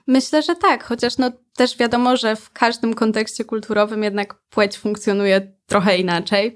Myślę, 0.07 0.41
że 0.41 0.55
tak, 0.55 0.83
chociaż 0.83 1.17
no 1.17 1.31
też 1.55 1.77
wiadomo, 1.77 2.17
że 2.17 2.35
w 2.35 2.49
każdym 2.49 2.93
kontekście 2.93 3.45
kulturowym 3.45 4.03
jednak 4.03 4.33
płeć 4.49 4.77
funkcjonuje 4.77 5.53
trochę 5.65 5.97
inaczej. 5.97 6.55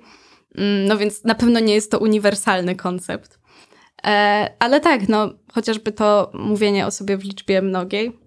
Mm, 0.56 0.88
no 0.88 0.98
więc 0.98 1.24
na 1.24 1.36
pewno 1.36 1.60
nie 1.60 1.74
jest 1.74 1.92
to 1.92 2.00
uniwersalny 2.00 2.76
koncept. 2.76 3.40
E, 4.04 4.50
ale 4.60 4.80
tak, 4.80 5.10
no 5.10 5.34
chociażby 5.54 5.92
to 5.92 6.32
mówienie 6.34 6.86
o 6.86 6.92
sobie 6.92 7.18
w 7.18 7.24
liczbie 7.24 7.62
mnogiej 7.62 8.20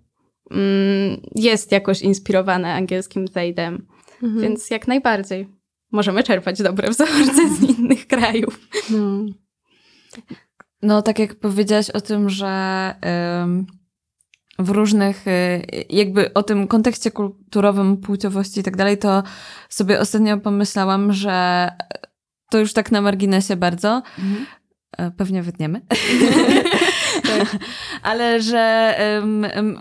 mm, 0.50 1.20
jest 1.35 1.72
jakoś 1.72 2.02
inspirowane 2.02 2.74
angielskim 2.74 3.28
them. 3.57 3.87
Mhm. 4.22 4.40
Więc 4.42 4.70
jak 4.70 4.88
najbardziej 4.88 5.48
możemy 5.92 6.22
czerpać 6.22 6.62
dobre 6.62 6.90
wzorce 6.90 7.48
z 7.59 7.78
innych 7.78 8.07
krajów. 8.07 8.68
No, 8.90 9.24
no 10.83 11.02
tak 11.02 11.18
jak 11.18 11.35
powiedziałaś 11.35 11.90
o 11.90 12.00
tym, 12.00 12.31
że 12.31 12.94
w 14.59 14.70
różnych, 14.70 15.26
y, 15.26 15.62
jakby 15.90 16.35
o 16.35 16.42
tym 16.42 16.68
kontekście 16.68 17.11
kulturowym, 17.11 17.96
płciowości 17.96 18.61
i 18.61 18.62
tak 18.62 18.76
dalej, 18.76 18.98
to 18.98 19.22
sobie 19.68 20.00
ostatnio 20.00 20.38
pomyślałam, 20.38 21.12
że 21.12 21.68
to 22.50 22.59
już 22.59 22.72
tak 22.72 22.92
na 22.92 23.00
marginesie 23.00 23.57
bardzo. 23.57 24.02
Mhm. 24.18 24.46
E, 24.98 25.11
pewnie 25.11 25.42
wytniemy. 25.42 25.80
tak. 27.22 27.56
Ale 28.02 28.42
że, 28.42 28.94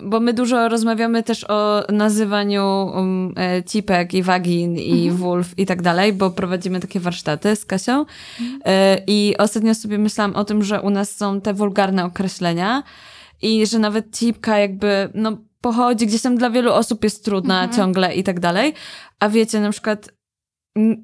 bo 0.03 0.19
my 0.19 0.33
dużo 0.33 0.69
rozmawiamy 0.69 1.23
też 1.23 1.45
o 1.49 1.83
nazywaniu 1.89 2.91
e, 3.37 3.63
cipek 3.63 4.13
i 4.13 4.23
wagin 4.23 4.77
i 4.77 5.07
mhm. 5.07 5.17
wulf 5.17 5.59
i 5.59 5.65
tak 5.65 5.81
dalej, 5.81 6.13
bo 6.13 6.29
prowadzimy 6.29 6.79
takie 6.79 6.99
warsztaty 6.99 7.55
z 7.55 7.65
Kasią. 7.65 8.05
Mhm. 8.41 8.61
E, 8.65 9.01
I 9.07 9.35
ostatnio 9.37 9.75
sobie 9.75 9.97
myślałam 9.97 10.35
o 10.35 10.45
tym, 10.45 10.63
że 10.63 10.81
u 10.81 10.89
nas 10.89 11.17
są 11.17 11.41
te 11.41 11.53
wulgarne 11.53 12.05
określenia 12.05 12.83
i 13.41 13.67
że 13.67 13.79
nawet 13.79 14.17
cipka 14.17 14.57
jakby, 14.57 15.09
no 15.13 15.37
pochodzi, 15.61 16.07
gdzieś 16.07 16.21
tam 16.21 16.37
dla 16.37 16.49
wielu 16.49 16.73
osób 16.73 17.03
jest 17.03 17.25
trudna 17.25 17.63
mhm. 17.63 17.77
ciągle 17.77 18.15
i 18.15 18.23
tak 18.23 18.39
dalej. 18.39 18.73
A 19.19 19.29
wiecie, 19.29 19.59
na 19.59 19.71
przykład 19.71 20.16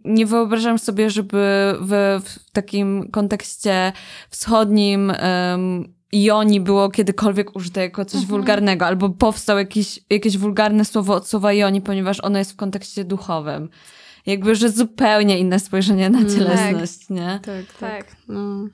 nie 0.06 0.26
wyobrażam 0.26 0.80
sobie, 0.80 1.10
żeby 1.10 1.76
w, 1.82 2.22
w 2.26 2.52
takim 2.52 3.12
kontekście 3.12 3.94
wschodnim 4.30 5.14
um, 5.22 5.94
Joni 6.12 6.62
było 6.62 6.90
kiedykolwiek 6.90 7.56
użyte 7.56 7.82
jako 7.82 8.06
coś 8.06 8.22
mhm. 8.22 8.30
wulgarnego, 8.30 8.86
albo 8.86 9.10
powstał 9.10 9.58
jakiś, 9.58 10.00
jakieś 10.10 10.38
wulgarne 10.38 10.86
słowo 10.86 11.14
od 11.14 11.28
słowa 11.28 11.54
Joni, 11.54 11.82
ponieważ 11.82 12.24
ono 12.24 12.40
jest 12.40 12.52
w 12.52 12.56
kontekście 12.56 13.04
duchowym. 13.04 13.70
Jakby, 14.26 14.56
że 14.56 14.70
zupełnie 14.70 15.40
inne 15.40 15.60
spojrzenie 15.60 16.10
na 16.10 16.20
mm, 16.20 16.30
cielesność, 16.30 17.00
tak. 17.00 17.10
nie? 17.10 17.40
Tak, 17.44 17.66
tak. 17.80 18.06
tak. 18.06 18.16
No. 18.28 18.68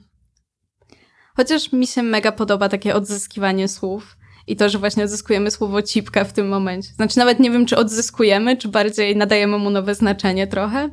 Chociaż 1.36 1.72
mi 1.72 1.86
się 1.86 2.02
mega 2.02 2.32
podoba 2.32 2.68
takie 2.68 2.94
odzyskiwanie 2.94 3.68
słów 3.68 4.16
i 4.50 4.56
to, 4.56 4.68
że 4.68 4.78
właśnie 4.78 5.04
odzyskujemy 5.04 5.50
słowo 5.50 5.82
cipka 5.82 6.24
w 6.24 6.32
tym 6.32 6.48
momencie. 6.48 6.92
Znaczy 6.92 7.18
nawet 7.18 7.40
nie 7.40 7.50
wiem, 7.50 7.66
czy 7.66 7.76
odzyskujemy, 7.76 8.56
czy 8.56 8.68
bardziej 8.68 9.16
nadajemy 9.16 9.58
mu 9.58 9.70
nowe 9.70 9.94
znaczenie 9.94 10.46
trochę. 10.46 10.90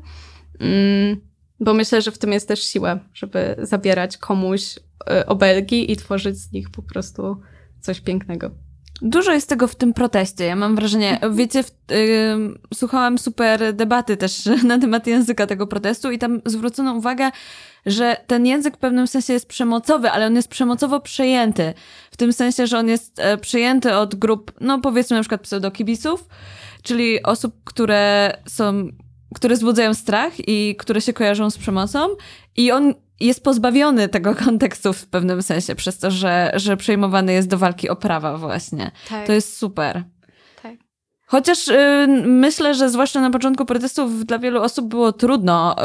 Mm, 0.60 1.22
bo 1.60 1.74
myślę, 1.74 2.02
że 2.02 2.12
w 2.12 2.17
tym 2.17 2.32
jest 2.32 2.48
też 2.48 2.63
siła, 2.63 3.00
żeby 3.13 3.56
zabierać 3.62 4.17
komuś 4.17 4.78
y, 4.78 5.26
obelgi 5.26 5.91
i 5.91 5.96
tworzyć 5.96 6.38
z 6.38 6.52
nich 6.52 6.70
po 6.70 6.82
prostu 6.82 7.41
coś 7.82 8.02
pięknego. 8.02 8.52
Dużo 9.01 9.31
jest 9.31 9.49
tego 9.49 9.67
w 9.67 9.75
tym 9.75 9.93
proteście. 9.93 10.45
Ja 10.45 10.55
mam 10.55 10.75
wrażenie, 10.75 11.19
wiecie, 11.36 11.63
w, 11.63 11.71
yy, 11.91 11.97
słuchałam 12.73 13.17
super 13.17 13.73
debaty 13.73 14.17
też 14.17 14.45
na 14.63 14.79
temat 14.79 15.07
języka 15.07 15.47
tego 15.47 15.67
protestu 15.67 16.12
i 16.12 16.19
tam 16.19 16.41
zwrócono 16.45 16.93
uwagę, 16.93 17.31
że 17.86 18.17
ten 18.27 18.45
język 18.45 18.75
w 18.75 18.79
pewnym 18.79 19.07
sensie 19.07 19.33
jest 19.33 19.47
przemocowy, 19.47 20.12
ale 20.12 20.25
on 20.25 20.36
jest 20.36 20.47
przemocowo 20.47 20.99
przejęty. 20.99 21.73
W 22.12 22.17
tym 22.17 22.33
sensie, 22.33 22.67
że 22.67 22.79
on 22.79 22.88
jest 22.88 23.19
e, 23.19 23.38
przejęty 23.38 23.95
od 23.95 24.15
grup, 24.15 24.51
no 24.62 24.79
powiedzmy 24.79 25.15
na 25.17 25.21
przykład 25.21 25.41
pseudokibisów, 25.41 26.27
czyli 26.83 27.23
osób, 27.23 27.55
które 27.63 28.33
są, 28.47 28.88
które 29.36 29.55
wzbudzają 29.55 29.93
strach 29.93 30.33
i 30.47 30.75
które 30.79 31.01
się 31.01 31.13
kojarzą 31.13 31.49
z 31.49 31.57
przemocą 31.57 32.07
i 32.57 32.71
on 32.71 32.93
jest 33.19 33.43
pozbawiony 33.43 34.10
tego 34.10 34.36
kontekstu 34.45 34.93
w 34.93 35.08
pewnym 35.08 35.41
sensie, 35.41 35.75
przez 35.75 35.97
to, 35.99 36.12
że, 36.12 36.51
że 36.56 36.77
przejmowany 36.77 37.34
jest 37.34 37.47
do 37.47 37.58
walki 37.58 37.89
o 37.89 37.95
prawa 37.95 38.38
właśnie. 38.38 38.91
Tak. 39.10 39.27
To 39.27 39.34
jest 39.34 39.58
super. 39.58 40.03
Tak. 40.63 40.73
Chociaż 41.25 41.67
y, 41.67 42.08
myślę, 42.25 42.75
że 42.75 42.89
zwłaszcza 42.89 43.21
na 43.21 43.30
początku 43.30 43.65
protestów 43.65 44.25
dla 44.25 44.39
wielu 44.39 44.62
osób 44.62 44.88
było 44.88 45.13
trudno 45.13 45.75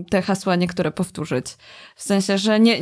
y, 0.00 0.04
te 0.10 0.22
hasła 0.22 0.56
niektóre 0.56 0.90
powtórzyć. 0.90 1.46
W 1.96 2.02
sensie, 2.02 2.38
że 2.38 2.60
nie, 2.60 2.80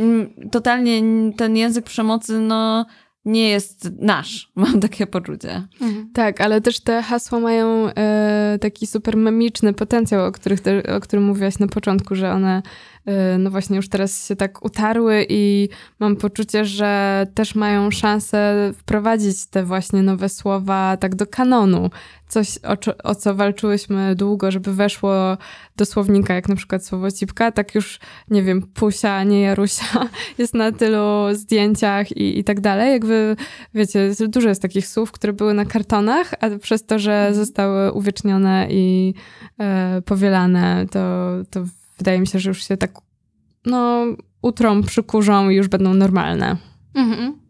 totalnie 0.53 1.03
ten 1.37 1.57
język 1.57 1.85
przemocy, 1.85 2.41
no 2.41 2.87
nie 3.27 3.49
jest 3.49 3.91
nasz, 3.99 4.51
mam 4.55 4.81
takie 4.81 5.07
poczucie. 5.07 5.63
Mhm. 5.81 6.11
Tak, 6.15 6.41
ale 6.41 6.61
też 6.61 6.81
te 6.81 7.03
hasła 7.03 7.41
mają 7.41 7.89
e, 7.97 8.59
taki 8.61 8.87
super 8.87 9.17
memiczny 9.17 9.73
potencjał, 9.73 10.27
o, 10.27 10.33
których 10.33 10.61
te, 10.61 10.97
o 10.97 11.01
którym 11.01 11.25
mówiłaś 11.25 11.59
na 11.59 11.67
początku, 11.69 12.15
że 12.15 12.33
one 12.33 12.63
no 13.39 13.51
właśnie 13.51 13.77
już 13.77 13.89
teraz 13.89 14.29
się 14.29 14.37
tak 14.37 14.65
utarły 14.65 15.27
i 15.29 15.69
mam 15.99 16.17
poczucie, 16.17 16.65
że 16.65 17.27
też 17.35 17.55
mają 17.55 17.91
szansę 17.91 18.73
wprowadzić 18.79 19.47
te 19.47 19.65
właśnie 19.65 20.03
nowe 20.03 20.29
słowa 20.29 20.97
tak 20.97 21.15
do 21.15 21.27
kanonu 21.27 21.91
coś, 22.29 22.59
o, 22.63 22.93
o, 23.05 23.15
co 23.15 23.35
walczyłyśmy 23.35 24.15
długo, 24.15 24.51
żeby 24.51 24.75
weszło 24.75 25.37
do 25.77 25.85
słownika, 25.85 26.35
jak 26.35 26.49
na 26.49 26.57
przykład 26.57 26.85
słowo 26.85 27.11
cipka, 27.11 27.53
tak 27.53 27.75
już, 27.75 27.99
nie 28.31 28.43
wiem, 28.43 28.63
Pusia, 28.63 29.25
nie 29.25 29.41
Jarusia 29.41 30.09
jest 30.39 30.55
na 30.55 30.73
tylu 30.73 31.35
zdjęciach 31.35 32.13
i, 32.17 32.39
i 32.39 32.45
tak 32.45 32.61
dalej. 32.61 32.93
Jakby, 32.93 33.37
wiecie, 33.75 34.11
dużo 34.29 34.49
jest 34.49 34.63
takich 34.63 34.87
słów, 34.87 35.13
które 35.13 35.33
były 35.33 35.55
na 35.55 35.65
kartonach, 35.65 36.35
a 36.41 36.59
przez 36.59 36.87
to, 36.87 36.99
że 36.99 37.13
mhm. 37.13 37.35
zostały 37.35 37.93
uwiecznione 37.93 38.67
i 38.71 39.15
e, 39.61 40.03
powielane, 40.03 40.87
to, 40.91 41.31
to 41.51 41.65
wydaje 41.99 42.21
mi 42.21 42.27
się, 42.27 42.39
że 42.39 42.51
już 42.51 42.69
się 42.69 42.77
tak, 42.77 42.93
no, 43.67 44.05
utrą, 44.43 44.83
przykurzą 44.83 45.51
i 45.51 45.55
już 45.55 45.69
będą 45.69 45.95
normalne. 45.95 46.57
Mhm. 46.95 47.47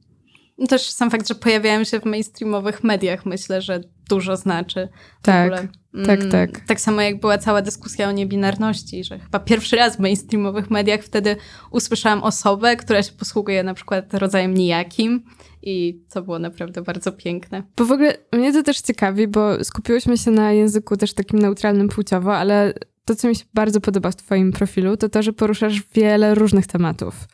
Też 0.68 0.90
sam 0.90 1.10
fakt, 1.10 1.28
że 1.28 1.34
pojawiają 1.34 1.84
się 1.84 2.00
w 2.00 2.04
mainstreamowych 2.04 2.84
mediach, 2.84 3.26
myślę, 3.26 3.62
że 3.62 3.80
dużo 4.08 4.36
znaczy. 4.36 4.88
Tak, 5.22 5.68
tak, 6.06 6.20
mm, 6.20 6.30
tak. 6.30 6.60
Tak 6.66 6.80
samo 6.80 7.00
jak 7.00 7.20
była 7.20 7.38
cała 7.38 7.62
dyskusja 7.62 8.08
o 8.08 8.12
niebinarności, 8.12 9.04
że 9.04 9.18
chyba 9.18 9.38
pierwszy 9.38 9.76
raz 9.76 9.96
w 9.96 10.00
mainstreamowych 10.00 10.70
mediach 10.70 11.00
wtedy 11.02 11.36
usłyszałam 11.70 12.22
osobę, 12.22 12.76
która 12.76 13.02
się 13.02 13.12
posługuje 13.12 13.62
na 13.62 13.74
przykład 13.74 14.14
rodzajem 14.14 14.54
nijakim 14.54 15.24
i 15.62 16.04
to 16.12 16.22
było 16.22 16.38
naprawdę 16.38 16.82
bardzo 16.82 17.12
piękne. 17.12 17.62
Bo 17.76 17.84
w 17.84 17.92
ogóle 17.92 18.14
mnie 18.32 18.52
to 18.52 18.62
też 18.62 18.80
ciekawi, 18.80 19.28
bo 19.28 19.64
skupiłyśmy 19.64 20.18
się 20.18 20.30
na 20.30 20.52
języku 20.52 20.96
też 20.96 21.14
takim 21.14 21.38
neutralnym 21.38 21.88
płciowo, 21.88 22.36
ale 22.36 22.74
to, 23.06 23.16
co 23.16 23.28
mi 23.28 23.36
się 23.36 23.44
bardzo 23.54 23.80
podoba 23.80 24.10
w 24.10 24.16
twoim 24.16 24.52
profilu, 24.52 24.96
to 24.96 25.08
to, 25.08 25.22
że 25.22 25.32
poruszasz 25.32 25.82
wiele 25.94 26.34
różnych 26.34 26.66
tematów. 26.66 27.28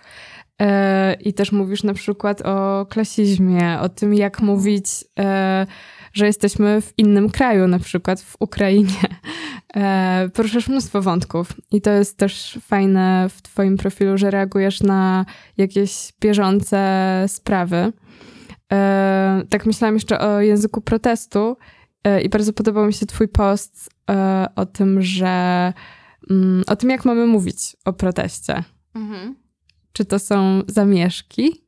E, 0.61 1.15
I 1.15 1.35
też 1.35 1.53
mówisz 1.53 1.83
na 1.83 1.95
przykład 1.95 2.43
o 2.43 2.87
klasizmie, 2.91 3.79
o 3.81 3.89
tym, 3.89 4.15
jak 4.15 4.41
mówić, 4.41 4.87
e, 5.19 5.67
że 6.13 6.27
jesteśmy 6.27 6.81
w 6.81 6.93
innym 6.99 7.31
kraju, 7.31 7.67
na 7.69 7.79
przykład 7.79 8.21
w 8.21 8.37
Ukrainie. 8.41 9.01
E, 9.77 10.29
poruszasz 10.35 10.69
mnóstwo 10.69 11.03
wątków 11.03 11.53
i 11.71 11.81
to 11.81 11.91
jest 11.91 12.19
też 12.19 12.59
fajne 12.63 13.27
w 13.31 13.43
Twoim 13.43 13.77
profilu, 13.77 14.19
że 14.19 14.31
reagujesz 14.31 14.81
na 14.81 15.27
jakieś 15.57 16.13
bieżące 16.21 17.25
sprawy. 17.29 17.93
Tak 19.49 19.67
myślałam 19.67 19.95
jeszcze 19.95 20.21
o 20.21 20.41
języku 20.41 20.81
protestu 20.81 21.57
i 22.23 22.29
bardzo 22.29 22.53
podobał 22.53 22.87
mi 22.87 22.93
się 22.93 23.07
Twój 23.07 23.29
post 23.29 23.91
o 24.57 24.67
tym, 24.67 25.03
że 25.03 25.73
mm, 26.31 26.65
o 26.67 26.77
tym, 26.77 26.91
jak 26.91 27.05
mamy 27.05 27.27
mówić 27.27 27.77
o 27.85 27.93
proteście. 27.93 28.65
Mhm. 28.95 29.37
Czy 29.93 30.05
to 30.05 30.19
są 30.19 30.63
zamieszki? 30.67 31.63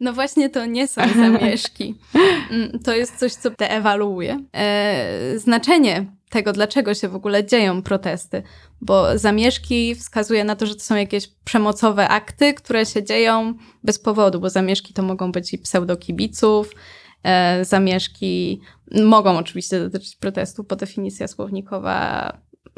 No 0.00 0.12
właśnie 0.12 0.50
to 0.50 0.66
nie 0.66 0.88
są 0.88 1.02
zamieszki. 1.16 1.94
Mm, 2.50 2.78
to 2.78 2.94
jest 2.94 3.18
coś, 3.18 3.32
co 3.32 3.50
deewaluuje 3.50 4.44
e, 4.52 5.38
znaczenie 5.38 6.06
tego, 6.30 6.52
dlaczego 6.52 6.94
się 6.94 7.08
w 7.08 7.16
ogóle 7.16 7.46
dzieją 7.46 7.82
protesty, 7.82 8.42
bo 8.80 9.18
zamieszki 9.18 9.94
wskazuje 9.94 10.44
na 10.44 10.56
to, 10.56 10.66
że 10.66 10.74
to 10.74 10.80
są 10.80 10.96
jakieś 10.96 11.28
przemocowe 11.44 12.08
akty, 12.08 12.54
które 12.54 12.86
się 12.86 13.02
dzieją 13.02 13.54
bez 13.84 13.98
powodu, 13.98 14.40
bo 14.40 14.50
zamieszki 14.50 14.94
to 14.94 15.02
mogą 15.02 15.32
być 15.32 15.54
i 15.54 15.58
pseudokibiców, 15.58 16.70
e, 16.70 16.74
zamieszki 17.62 18.60
mogą 19.04 19.38
oczywiście 19.38 19.80
dotyczyć 19.80 20.16
protestu, 20.16 20.64
bo 20.64 20.76
definicja 20.76 21.28
słownikowa 21.28 22.32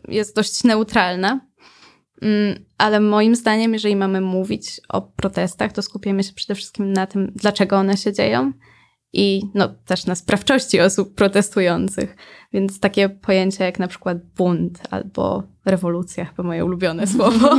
jest 0.09 0.37
dość 0.37 0.65
neutralna. 0.65 1.41
Mm, 2.23 2.65
ale 2.79 3.01
moim 3.01 3.37
zdaniem, 3.37 3.73
jeżeli 3.73 3.97
mamy 3.97 4.21
mówić 4.21 4.81
o 4.89 5.03
protestach, 5.03 5.73
to 5.73 5.83
skupimy 5.83 6.25
się 6.25 6.33
przede 6.33 6.55
wszystkim 6.55 6.93
na 6.93 7.07
tym, 7.07 7.33
dlaczego 7.35 7.77
one 7.77 7.97
się 7.97 8.13
dzieją 8.13 8.53
i 9.13 9.43
no, 9.55 9.69
też 9.69 10.07
na 10.07 10.15
sprawczości 10.15 10.81
osób 10.81 11.15
protestujących. 11.15 12.17
Więc 12.53 12.81
takie 12.81 13.09
pojęcia 13.09 13.65
jak 13.65 13.79
na 13.79 13.89
przykład 13.89 14.19
bunt 14.37 14.81
albo 14.91 15.43
rewolucja, 15.65 16.25
chyba 16.25 16.43
moje 16.43 16.65
ulubione 16.65 17.07
słowo, 17.17 17.51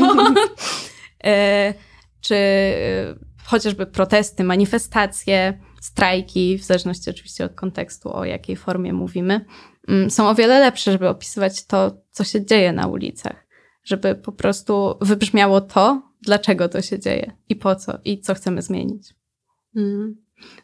e, 1.24 1.74
czy 2.22 2.36
e, 2.36 3.16
chociażby 3.44 3.86
protesty, 3.86 4.44
manifestacje, 4.44 5.60
strajki, 5.82 6.58
w 6.58 6.64
zależności 6.64 7.10
oczywiście 7.10 7.46
od 7.46 7.54
kontekstu, 7.54 8.14
o 8.14 8.26
jakiej 8.26 8.56
formie 8.56 8.94
mówimy, 8.94 9.46
mm, 9.88 10.10
są 10.10 10.30
o 10.30 10.36
wiele 10.36 10.60
lepsze, 10.60 10.92
żeby 10.92 11.10
opisywać 11.10 11.66
to, 11.66 12.02
co 12.12 12.24
się 12.24 12.46
dzieje 12.46 12.74
na 12.74 12.88
ulicach. 12.88 13.48
Żeby 13.84 14.16
po 14.16 14.32
prostu 14.32 14.98
wybrzmiało 15.02 15.62
to, 15.62 16.02
dlaczego 16.22 16.70
to 16.70 16.82
się 16.82 17.00
dzieje 17.00 17.32
i 17.50 17.56
po 17.56 17.76
co 17.76 18.00
i 18.06 18.22
co 18.22 18.34
chcemy 18.34 18.62
zmienić. 18.62 19.16
Mm. 19.76 20.16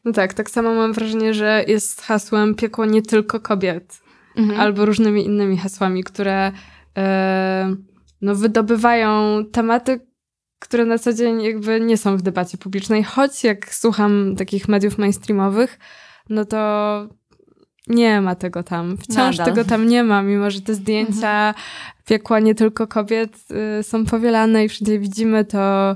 No 0.05 0.11
tak, 0.11 0.33
tak 0.33 0.49
samo 0.49 0.73
mam 0.75 0.93
wrażenie, 0.93 1.33
że 1.33 1.63
jest 1.67 2.01
hasłem 2.01 2.55
piekło 2.55 2.85
nie 2.85 3.01
tylko 3.01 3.39
kobiet, 3.39 4.01
mhm. 4.37 4.59
albo 4.59 4.85
różnymi 4.85 5.25
innymi 5.25 5.57
hasłami, 5.57 6.03
które 6.03 6.51
e, 6.97 7.75
no, 8.21 8.35
wydobywają 8.35 9.43
tematy, 9.51 9.99
które 10.63 10.85
na 10.85 10.97
co 10.97 11.13
dzień 11.13 11.41
jakby 11.41 11.81
nie 11.81 11.97
są 11.97 12.17
w 12.17 12.21
debacie 12.21 12.57
publicznej, 12.57 13.03
choć 13.03 13.43
jak 13.43 13.73
słucham 13.73 14.35
takich 14.37 14.67
mediów 14.67 14.97
mainstreamowych, 14.97 15.79
no 16.29 16.45
to 16.45 17.07
nie 17.87 18.21
ma 18.21 18.35
tego 18.35 18.63
tam. 18.63 18.97
Wciąż 18.97 19.37
Nadal. 19.37 19.45
tego 19.45 19.69
tam 19.69 19.87
nie 19.87 20.03
ma, 20.03 20.21
mimo 20.21 20.51
że 20.51 20.61
te 20.61 20.73
zdjęcia 20.73 21.47
mhm. 21.47 21.55
piekła 22.05 22.39
nie 22.39 22.55
tylko 22.55 22.87
kobiet 22.87 23.37
y, 23.79 23.83
są 23.83 24.05
powielane 24.05 24.65
i 24.65 24.69
wszędzie 24.69 24.99
widzimy 24.99 25.45
to 25.45 25.95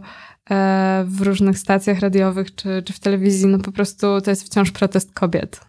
E, 0.50 1.06
w 1.08 1.22
różnych 1.22 1.60
stacjach 1.60 2.00
radiowych 2.00 2.56
czy, 2.56 2.84
czy 2.86 2.94
w 2.94 3.00
telewizji, 3.00 3.48
no 3.48 3.60
po 3.60 3.72
prostu 3.72 4.22
to 4.22 4.30
jest 4.30 4.44
wciąż 4.44 4.72
protest 4.72 5.14
kobiet. 5.14 5.62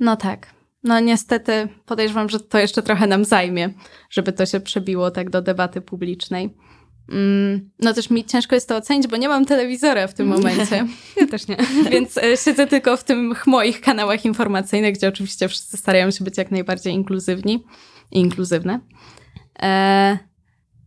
No 0.00 0.16
tak. 0.16 0.46
No 0.82 1.00
niestety 1.00 1.68
podejrzewam, 1.86 2.28
że 2.28 2.40
to 2.40 2.58
jeszcze 2.58 2.82
trochę 2.82 3.06
nam 3.06 3.24
zajmie, 3.24 3.70
żeby 4.10 4.32
to 4.32 4.46
się 4.46 4.60
przebiło 4.60 5.10
tak 5.10 5.30
do 5.30 5.42
debaty 5.42 5.80
publicznej. 5.80 6.56
Mm, 7.08 7.70
no 7.78 7.94
też 7.94 8.10
mi 8.10 8.24
ciężko 8.24 8.54
jest 8.54 8.68
to 8.68 8.76
ocenić, 8.76 9.06
bo 9.06 9.16
nie 9.16 9.28
mam 9.28 9.44
telewizora 9.44 10.06
w 10.06 10.14
tym 10.14 10.28
momencie. 10.36 10.86
Ja 11.16 11.26
też 11.26 11.48
nie. 11.48 11.56
Więc 11.90 12.18
e, 12.18 12.36
siedzę 12.36 12.66
tylko 12.66 12.96
w 12.96 13.04
tych 13.04 13.46
moich 13.46 13.80
kanałach 13.80 14.24
informacyjnych, 14.24 14.94
gdzie 14.94 15.08
oczywiście 15.08 15.48
wszyscy 15.48 15.76
starają 15.76 16.10
się 16.10 16.24
być 16.24 16.38
jak 16.38 16.50
najbardziej 16.50 16.92
inkluzywni 16.92 17.64
i 18.12 18.18
inkluzywne. 18.18 18.80
E 19.62 20.18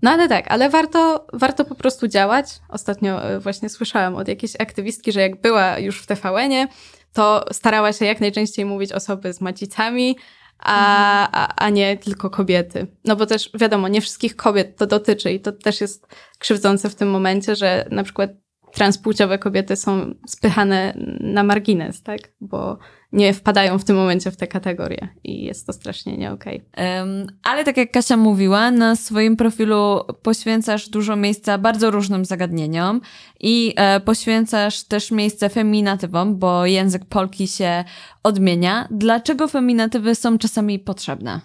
no 0.01 0.11
ale 0.11 0.27
tak, 0.27 0.45
ale 0.47 0.69
warto, 0.69 1.27
warto 1.33 1.65
po 1.65 1.75
prostu 1.75 2.07
działać. 2.07 2.45
Ostatnio 2.69 3.23
e, 3.23 3.39
właśnie 3.39 3.69
słyszałam 3.69 4.15
od 4.15 4.27
jakiejś 4.27 4.55
aktywistki, 4.59 5.11
że 5.11 5.21
jak 5.21 5.41
była 5.41 5.79
już 5.79 6.01
w 6.01 6.07
TVN-ie, 6.07 6.67
to 7.13 7.45
starała 7.51 7.93
się 7.93 8.05
jak 8.05 8.21
najczęściej 8.21 8.65
mówić 8.65 8.91
osoby 8.91 9.33
z 9.33 9.41
macicami, 9.41 10.17
a, 10.59 11.25
mhm. 11.25 11.29
a, 11.33 11.55
a 11.65 11.69
nie 11.69 11.97
tylko 11.97 12.29
kobiety. 12.29 12.87
No 13.05 13.15
bo 13.15 13.25
też 13.25 13.49
wiadomo, 13.53 13.87
nie 13.87 14.01
wszystkich 14.01 14.35
kobiet 14.35 14.77
to 14.77 14.87
dotyczy 14.87 15.31
i 15.31 15.39
to 15.39 15.51
też 15.51 15.81
jest 15.81 16.07
krzywdzące 16.39 16.89
w 16.89 16.95
tym 16.95 17.09
momencie, 17.09 17.55
że 17.55 17.87
na 17.91 18.03
przykład 18.03 18.31
transpłciowe 18.77 19.39
kobiety 19.39 19.75
są 19.75 20.13
spychane 20.27 20.93
na 21.19 21.43
margines, 21.43 22.03
tak? 22.03 22.19
Bo 22.41 22.77
nie 23.11 23.33
wpadają 23.33 23.79
w 23.79 23.83
tym 23.83 23.95
momencie 23.95 24.31
w 24.31 24.37
te 24.37 24.47
kategorie 24.47 25.07
i 25.23 25.43
jest 25.43 25.67
to 25.67 25.73
strasznie 25.73 26.17
nie 26.17 26.31
okej. 26.31 26.61
Okay. 26.73 26.99
Um, 26.99 27.27
ale 27.43 27.63
tak 27.63 27.77
jak 27.77 27.91
Kasia 27.91 28.17
mówiła, 28.17 28.71
na 28.71 28.95
swoim 28.95 29.37
profilu 29.37 29.99
poświęcasz 30.21 30.89
dużo 30.89 31.15
miejsca 31.15 31.57
bardzo 31.57 31.91
różnym 31.91 32.25
zagadnieniom 32.25 33.01
i 33.39 33.73
e, 33.75 33.99
poświęcasz 33.99 34.83
też 34.83 35.11
miejsce 35.11 35.49
feminatywom, 35.49 36.39
bo 36.39 36.65
język 36.65 37.05
polki 37.05 37.47
się 37.47 37.83
odmienia. 38.23 38.87
Dlaczego 38.91 39.47
feminatywy 39.47 40.15
są 40.15 40.37
czasami 40.37 40.79
potrzebne? 40.79 41.41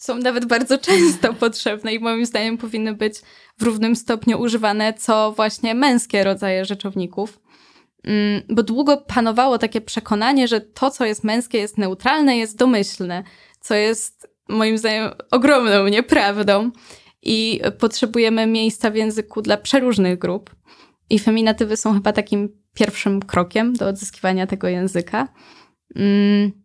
Są 0.00 0.18
nawet 0.18 0.44
bardzo 0.44 0.78
często 0.78 1.34
potrzebne 1.44 1.94
i 1.94 1.98
moim 1.98 2.26
zdaniem 2.26 2.58
powinny 2.58 2.94
być 2.94 3.14
w 3.58 3.62
równym 3.62 3.96
stopniu 3.96 4.40
używane 4.40 4.94
co 4.94 5.32
właśnie 5.32 5.74
męskie 5.74 6.24
rodzaje 6.24 6.64
rzeczowników. 6.64 7.40
Mm, 8.04 8.42
bo 8.48 8.62
długo 8.62 8.96
panowało 8.96 9.58
takie 9.58 9.80
przekonanie, 9.80 10.48
że 10.48 10.60
to, 10.60 10.90
co 10.90 11.04
jest 11.04 11.24
męskie, 11.24 11.58
jest 11.58 11.78
neutralne, 11.78 12.36
jest 12.36 12.56
domyślne, 12.56 13.24
co 13.60 13.74
jest 13.74 14.28
moim 14.48 14.78
zdaniem 14.78 15.10
ogromną 15.30 15.88
nieprawdą. 15.88 16.70
I 17.22 17.60
potrzebujemy 17.78 18.46
miejsca 18.46 18.90
w 18.90 18.94
języku 18.94 19.42
dla 19.42 19.56
przeróżnych 19.56 20.18
grup. 20.18 20.50
I 21.10 21.18
feminatywy 21.18 21.76
są 21.76 21.94
chyba 21.94 22.12
takim 22.12 22.48
pierwszym 22.74 23.20
krokiem 23.22 23.72
do 23.72 23.88
odzyskiwania 23.88 24.46
tego 24.46 24.68
języka. 24.68 25.28
Mm, 25.96 26.59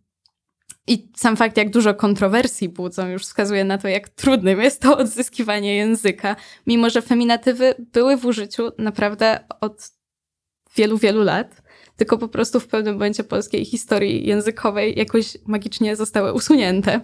I 0.88 1.12
sam 1.15 1.38
fakt, 1.38 1.58
jak 1.58 1.69
dużo 1.69 1.93
kontrowersji 1.93 2.69
budzą, 2.69 3.08
już 3.08 3.24
wskazuje 3.24 3.63
na 3.63 3.78
to, 3.78 3.88
jak 3.88 4.10
trudnym 4.10 4.62
jest 4.62 4.82
to 4.82 4.98
odzyskiwanie 4.98 5.76
języka, 5.76 6.36
mimo 6.67 6.89
że 6.89 7.02
feminatywy 7.02 7.76
były 7.93 8.17
w 8.17 8.26
użyciu 8.26 8.71
naprawdę 8.78 9.39
od 9.62 9.91
wielu, 10.76 10.98
wielu 10.98 11.24
lat, 11.24 11.62
tylko 11.95 12.17
po 12.17 12.28
prostu 12.28 12.60
w 12.60 12.67
pewnym 12.67 12.93
momencie 12.93 13.24
polskiej 13.24 13.65
historii 13.65 14.28
językowej 14.28 15.00
jakoś 15.00 15.38
magicznie 15.45 15.95
zostały 15.95 16.34
usunięte. 16.34 17.02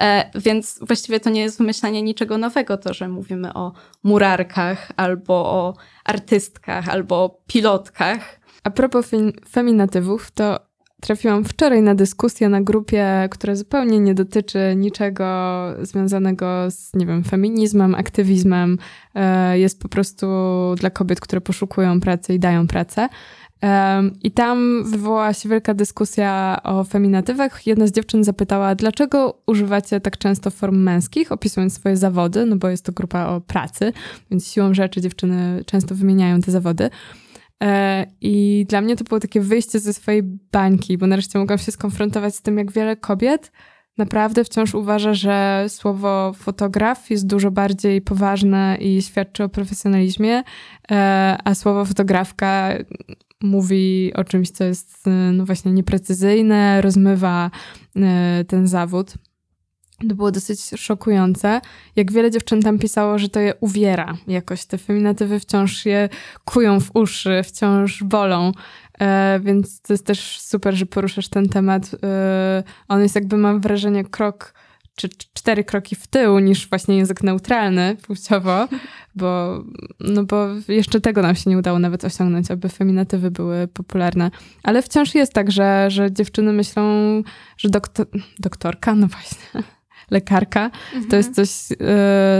E, 0.00 0.30
więc 0.40 0.78
właściwie 0.82 1.20
to 1.20 1.30
nie 1.30 1.40
jest 1.40 1.58
wymyślanie 1.58 2.02
niczego 2.02 2.38
nowego, 2.38 2.76
to, 2.76 2.94
że 2.94 3.08
mówimy 3.08 3.54
o 3.54 3.72
murarkach, 4.02 4.88
albo 4.96 5.34
o 5.34 5.74
artystkach, 6.04 6.88
albo 6.88 7.24
o 7.24 7.42
pilotkach. 7.46 8.40
A 8.64 8.70
propos 8.70 9.10
feminatywów, 9.50 10.30
to 10.30 10.73
trafiłam 11.00 11.44
wczoraj 11.44 11.82
na 11.82 11.94
dyskusję 11.94 12.48
na 12.48 12.62
grupie, 12.62 13.28
która 13.30 13.54
zupełnie 13.54 14.00
nie 14.00 14.14
dotyczy 14.14 14.58
niczego 14.76 15.26
związanego 15.82 16.70
z, 16.70 16.94
nie 16.94 17.06
wiem, 17.06 17.24
feminizmem, 17.24 17.94
aktywizmem. 17.94 18.78
E, 19.14 19.58
jest 19.58 19.82
po 19.82 19.88
prostu 19.88 20.26
dla 20.76 20.90
kobiet, 20.90 21.20
które 21.20 21.40
poszukują 21.40 22.00
pracy 22.00 22.34
i 22.34 22.38
dają 22.38 22.66
pracę. 22.66 23.08
I 24.22 24.30
tam 24.30 24.84
wywołała 24.90 25.32
się 25.32 25.48
wielka 25.48 25.74
dyskusja 25.74 26.60
o 26.64 26.84
feminatywach. 26.84 27.66
Jedna 27.66 27.86
z 27.86 27.92
dziewczyn 27.92 28.24
zapytała, 28.24 28.74
dlaczego 28.74 29.42
używacie 29.46 30.00
tak 30.00 30.18
często 30.18 30.50
form 30.50 30.82
męskich, 30.82 31.32
opisując 31.32 31.74
swoje 31.74 31.96
zawody, 31.96 32.46
no 32.46 32.56
bo 32.56 32.68
jest 32.68 32.84
to 32.84 32.92
grupa 32.92 33.26
o 33.26 33.40
pracy, 33.40 33.92
więc 34.30 34.48
siłą 34.48 34.74
rzeczy 34.74 35.00
dziewczyny 35.00 35.64
często 35.66 35.94
wymieniają 35.94 36.40
te 36.40 36.52
zawody. 36.52 36.90
E, 37.62 38.06
I 38.20 38.66
dla 38.68 38.80
mnie 38.80 38.96
to 38.96 39.04
było 39.04 39.20
takie 39.20 39.40
wyjście 39.40 39.80
ze 39.80 39.92
swojej 39.92 40.22
bańki, 40.52 40.98
bo 40.98 41.06
nareszcie 41.06 41.38
mogłam 41.38 41.58
się 41.58 41.72
skonfrontować 41.72 42.34
z 42.34 42.42
tym, 42.42 42.58
jak 42.58 42.72
wiele 42.72 42.96
kobiet 42.96 43.52
naprawdę 43.98 44.44
wciąż 44.44 44.74
uważa, 44.74 45.14
że 45.14 45.64
słowo 45.68 46.32
fotograf 46.36 47.10
jest 47.10 47.26
dużo 47.26 47.50
bardziej 47.50 48.02
poważne 48.02 48.76
i 48.80 49.02
świadczy 49.02 49.44
o 49.44 49.48
profesjonalizmie, 49.48 50.42
e, 50.90 51.38
a 51.44 51.54
słowo 51.54 51.84
fotografka 51.84 52.72
mówi 53.42 54.12
o 54.14 54.24
czymś, 54.24 54.50
co 54.50 54.64
jest 54.64 55.04
no 55.32 55.44
właśnie 55.44 55.72
nieprecyzyjne, 55.72 56.80
rozmywa 56.80 57.50
e, 57.96 58.44
ten 58.48 58.66
zawód. 58.68 59.14
To 60.08 60.14
było 60.14 60.30
dosyć 60.30 60.60
szokujące, 60.76 61.60
jak 61.96 62.12
wiele 62.12 62.30
dziewczyn 62.30 62.62
tam 62.62 62.78
pisało, 62.78 63.18
że 63.18 63.28
to 63.28 63.40
je 63.40 63.54
uwiera 63.60 64.16
jakoś. 64.26 64.64
Te 64.64 64.78
feminatywy 64.78 65.40
wciąż 65.40 65.86
je 65.86 66.08
kują 66.44 66.80
w 66.80 66.90
uszy, 66.94 67.42
wciąż 67.42 68.02
bolą. 68.02 68.52
E, 69.00 69.40
więc 69.42 69.80
to 69.80 69.92
jest 69.92 70.06
też 70.06 70.40
super, 70.40 70.74
że 70.74 70.86
poruszasz 70.86 71.28
ten 71.28 71.48
temat. 71.48 71.90
E, 72.02 72.62
on 72.88 73.02
jest 73.02 73.14
jakby, 73.14 73.36
mam 73.36 73.60
wrażenie, 73.60 74.04
krok 74.04 74.54
czy 74.96 75.08
cztery 75.08 75.64
kroki 75.64 75.96
w 75.96 76.06
tył 76.06 76.38
niż 76.38 76.68
właśnie 76.68 76.96
język 76.96 77.22
neutralny 77.22 77.96
płciowo, 78.02 78.68
bo, 79.14 79.62
no 80.00 80.24
bo 80.24 80.46
jeszcze 80.68 81.00
tego 81.00 81.22
nam 81.22 81.34
się 81.34 81.50
nie 81.50 81.58
udało 81.58 81.78
nawet 81.78 82.04
osiągnąć, 82.04 82.50
aby 82.50 82.68
feminatywy 82.68 83.30
były 83.30 83.68
popularne. 83.68 84.30
Ale 84.62 84.82
wciąż 84.82 85.14
jest 85.14 85.32
tak, 85.32 85.52
że, 85.52 85.86
że 85.90 86.12
dziewczyny 86.12 86.52
myślą, 86.52 86.82
że 87.56 87.68
doktor, 87.68 88.06
doktorka, 88.38 88.94
no 88.94 89.06
właśnie, 89.06 89.62
lekarka, 90.10 90.64
mhm. 90.64 91.08
to 91.10 91.16
jest 91.16 91.34
coś 91.34 91.50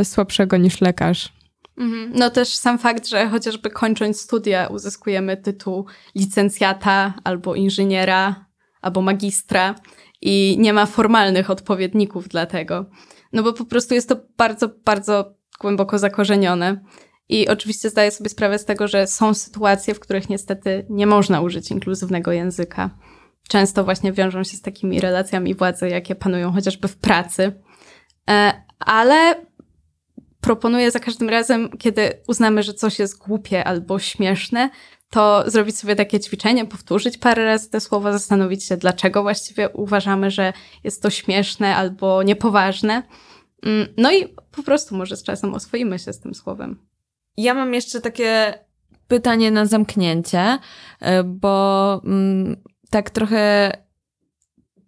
y, 0.00 0.04
słabszego 0.04 0.56
niż 0.56 0.80
lekarz. 0.80 1.32
Mhm. 1.78 2.12
No 2.14 2.30
też 2.30 2.48
sam 2.48 2.78
fakt, 2.78 3.06
że 3.06 3.28
chociażby 3.28 3.70
kończąc 3.70 4.20
studia 4.20 4.66
uzyskujemy 4.66 5.36
tytuł 5.36 5.86
licencjata 6.14 7.14
albo 7.24 7.54
inżyniera 7.54 8.46
albo 8.82 9.02
magistra 9.02 9.74
i 10.20 10.56
nie 10.58 10.72
ma 10.72 10.86
formalnych 10.86 11.50
odpowiedników 11.50 12.28
dla 12.28 12.46
tego. 12.46 12.86
No 13.32 13.42
bo 13.42 13.52
po 13.52 13.64
prostu 13.64 13.94
jest 13.94 14.08
to 14.08 14.16
bardzo, 14.36 14.68
bardzo 14.84 15.34
głęboko 15.60 15.98
zakorzenione. 15.98 16.80
I 17.28 17.48
oczywiście 17.48 17.90
zdaję 17.90 18.10
sobie 18.10 18.30
sprawę 18.30 18.58
z 18.58 18.64
tego, 18.64 18.88
że 18.88 19.06
są 19.06 19.34
sytuacje, 19.34 19.94
w 19.94 20.00
których 20.00 20.28
niestety 20.28 20.86
nie 20.90 21.06
można 21.06 21.40
użyć 21.40 21.70
inkluzywnego 21.70 22.32
języka. 22.32 22.90
Często 23.48 23.84
właśnie 23.84 24.12
wiążą 24.12 24.44
się 24.44 24.56
z 24.56 24.62
takimi 24.62 25.00
relacjami 25.00 25.54
władzy, 25.54 25.88
jakie 25.88 26.14
panują 26.14 26.52
chociażby 26.52 26.88
w 26.88 26.96
pracy. 26.96 27.52
E, 28.30 28.62
ale 28.78 29.34
proponuję 30.40 30.90
za 30.90 31.00
każdym 31.00 31.28
razem, 31.28 31.70
kiedy 31.78 32.10
uznamy, 32.28 32.62
że 32.62 32.74
coś 32.74 32.98
jest 32.98 33.18
głupie 33.18 33.64
albo 33.64 33.98
śmieszne, 33.98 34.70
to 35.10 35.50
zrobić 35.50 35.78
sobie 35.78 35.96
takie 35.96 36.20
ćwiczenie, 36.20 36.66
powtórzyć 36.66 37.18
parę 37.18 37.44
razy 37.44 37.70
te 37.70 37.80
słowa, 37.80 38.12
zastanowić 38.12 38.64
się, 38.64 38.76
dlaczego 38.76 39.22
właściwie 39.22 39.68
uważamy, 39.68 40.30
że 40.30 40.52
jest 40.84 41.02
to 41.02 41.10
śmieszne 41.10 41.76
albo 41.76 42.22
niepoważne. 42.22 43.02
Mm, 43.62 43.88
no 43.96 44.12
i 44.12 44.28
po 44.50 44.62
prostu 44.62 44.96
może 44.96 45.16
z 45.16 45.22
czasem 45.22 45.54
oswoimy 45.54 45.98
się 45.98 46.12
z 46.12 46.20
tym 46.20 46.34
słowem. 46.34 46.78
Ja 47.36 47.54
mam 47.54 47.74
jeszcze 47.74 48.00
takie 48.00 48.58
pytanie 49.08 49.50
na 49.50 49.66
zamknięcie, 49.66 50.58
e, 51.00 51.24
bo 51.24 52.00
mm, 52.04 52.56
tak 52.90 53.10
trochę 53.10 53.72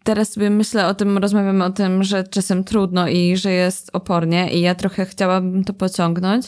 teraz 0.06 0.32
sobie 0.32 0.50
myślę 0.50 0.86
o 0.86 0.94
tym, 0.94 1.18
rozmawiamy 1.18 1.64
o 1.64 1.70
tym, 1.70 2.04
że 2.04 2.24
czasem 2.24 2.64
trudno 2.64 3.08
i 3.08 3.36
że 3.36 3.52
jest 3.52 3.90
opornie, 3.92 4.50
i 4.52 4.60
ja 4.60 4.74
trochę 4.74 5.06
chciałabym 5.06 5.64
to 5.64 5.72
pociągnąć. 5.72 6.46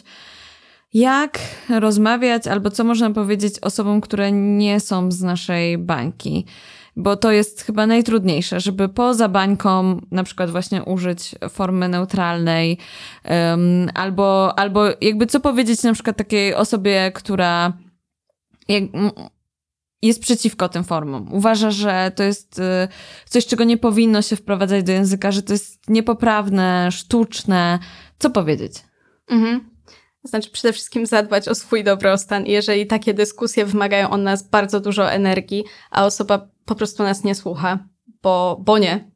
Jak 0.94 1.38
rozmawiać, 1.80 2.46
albo 2.46 2.70
co 2.70 2.84
można 2.84 3.10
powiedzieć 3.10 3.58
osobom, 3.58 4.00
które 4.00 4.32
nie 4.32 4.80
są 4.80 5.10
z 5.12 5.22
naszej 5.22 5.78
bańki? 5.78 6.46
Bo 6.96 7.16
to 7.16 7.32
jest 7.32 7.62
chyba 7.62 7.86
najtrudniejsze, 7.86 8.60
żeby 8.60 8.88
poza 8.88 9.28
bańką 9.28 10.00
na 10.10 10.24
przykład 10.24 10.50
właśnie 10.50 10.84
użyć 10.84 11.34
formy 11.50 11.88
neutralnej, 11.88 12.78
um, 13.24 13.90
albo, 13.94 14.58
albo 14.58 14.84
jakby 15.00 15.26
co 15.26 15.40
powiedzieć 15.40 15.82
na 15.82 15.92
przykład 15.92 16.16
takiej 16.16 16.54
osobie, 16.54 17.12
która 17.14 17.72
jak, 18.68 18.82
jest 20.02 20.22
przeciwko 20.22 20.68
tym 20.68 20.84
formom. 20.84 21.32
Uważa, 21.32 21.70
że 21.70 22.12
to 22.16 22.22
jest 22.22 22.58
y, 22.58 22.62
coś, 23.28 23.46
czego 23.46 23.64
nie 23.64 23.76
powinno 23.76 24.22
się 24.22 24.36
wprowadzać 24.36 24.84
do 24.84 24.92
języka, 24.92 25.32
że 25.32 25.42
to 25.42 25.52
jest 25.52 25.90
niepoprawne, 25.90 26.88
sztuczne. 26.92 27.78
Co 28.18 28.30
powiedzieć? 28.30 28.72
Mhm. 29.28 29.70
Znaczy 30.24 30.50
przede 30.50 30.72
wszystkim 30.72 31.06
zadbać 31.06 31.48
o 31.48 31.54
swój 31.54 31.84
dobrostan. 31.84 32.46
Jeżeli 32.46 32.86
takie 32.86 33.14
dyskusje 33.14 33.66
wymagają 33.66 34.10
od 34.10 34.20
nas 34.20 34.48
bardzo 34.48 34.80
dużo 34.80 35.12
energii, 35.12 35.64
a 35.90 36.06
osoba 36.06 36.48
po 36.64 36.74
prostu 36.74 37.02
nas 37.02 37.24
nie 37.24 37.34
słucha, 37.34 37.78
bo, 38.22 38.60
bo 38.64 38.78
nie, 38.78 39.10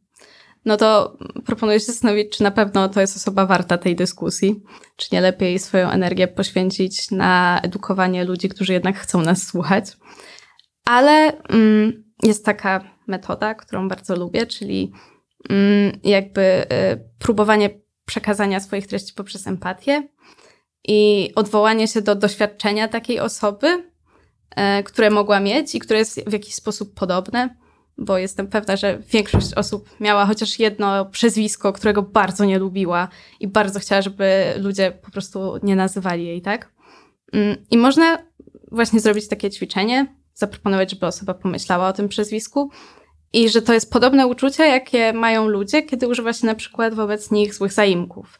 no 0.64 0.77
to 0.77 1.18
proponuję 1.47 1.81
się 1.81 1.87
zastanowić, 1.87 2.37
czy 2.37 2.42
na 2.42 2.51
pewno 2.51 2.88
to 2.88 3.01
jest 3.01 3.16
osoba 3.16 3.47
warta 3.47 3.79
tej 3.79 3.97
dyskusji, 3.97 4.62
czy 4.97 5.09
nie 5.12 5.21
lepiej 5.21 5.59
swoją 5.59 5.90
energię 5.90 6.29
poświęcić 6.29 7.11
na 7.11 7.61
edukowanie 7.62 8.25
ludzi, 8.25 8.49
którzy 8.49 8.73
jednak 8.73 8.97
chcą 8.97 9.21
nas 9.21 9.47
słuchać. 9.47 9.85
Ale 10.85 11.42
mm, 11.42 12.05
jest 12.23 12.45
taka 12.45 12.85
metoda, 13.07 13.55
którą 13.55 13.88
bardzo 13.88 14.16
lubię, 14.16 14.47
czyli 14.47 14.92
mm, 15.49 16.01
jakby 16.05 16.42
y, 16.42 16.66
próbowanie 17.18 17.71
przekazania 18.05 18.61
swoich 18.61 18.87
treści 18.87 19.14
poprzez 19.14 19.47
empatię 19.47 20.09
i 20.88 21.31
odwołanie 21.35 21.88
się 21.88 22.03
do 22.03 22.14
doświadczenia 22.14 22.88
takiej 22.88 23.21
osoby, 23.21 23.66
y, 23.68 24.83
które 24.83 25.11
mogła 25.11 25.40
mieć 25.40 25.75
i 25.75 25.79
które 25.79 25.99
jest 25.99 26.21
w 26.27 26.33
jakiś 26.33 26.55
sposób 26.55 26.95
podobne, 26.95 27.57
bo 27.99 28.18
jestem 28.18 28.49
pewna, 28.49 28.77
że 28.77 28.99
większość 28.99 29.55
osób 29.55 30.01
miała 30.01 30.27
chociaż 30.27 30.59
jedno 30.59 31.05
przezwisko, 31.05 31.73
którego 31.73 32.03
bardzo 32.03 32.45
nie 32.45 32.59
lubiła 32.59 33.09
i 33.40 33.49
bardzo 33.49 33.81
chciała, 33.81 34.03
żeby 34.03 34.55
ludzie 34.57 34.92
po 34.92 35.11
prostu 35.11 35.59
nie 35.62 35.77
nazywali 35.77 36.27
jej 36.27 36.42
tak. 36.42 36.73
Mm, 37.33 37.57
I 37.71 37.79
można 37.79 38.18
właśnie 38.71 39.01
zrobić 39.01 39.29
takie 39.29 39.51
ćwiczenie, 39.51 40.22
zaproponować, 40.35 40.90
żeby 40.90 41.07
osoba 41.07 41.35
pomyślała 41.35 41.88
o 41.88 41.92
tym 41.92 42.09
przezwisku 42.09 42.71
i 43.33 43.49
że 43.49 43.62
to 43.62 43.73
jest 43.73 43.92
podobne 43.92 44.27
uczucie, 44.27 44.66
jakie 44.66 45.12
mają 45.12 45.49
ludzie, 45.49 45.83
kiedy 45.83 46.09
używa 46.09 46.33
się 46.33 46.47
na 46.47 46.55
przykład 46.55 46.95
wobec 46.95 47.31
nich 47.31 47.55
złych 47.55 47.73
zaimków 47.73 48.38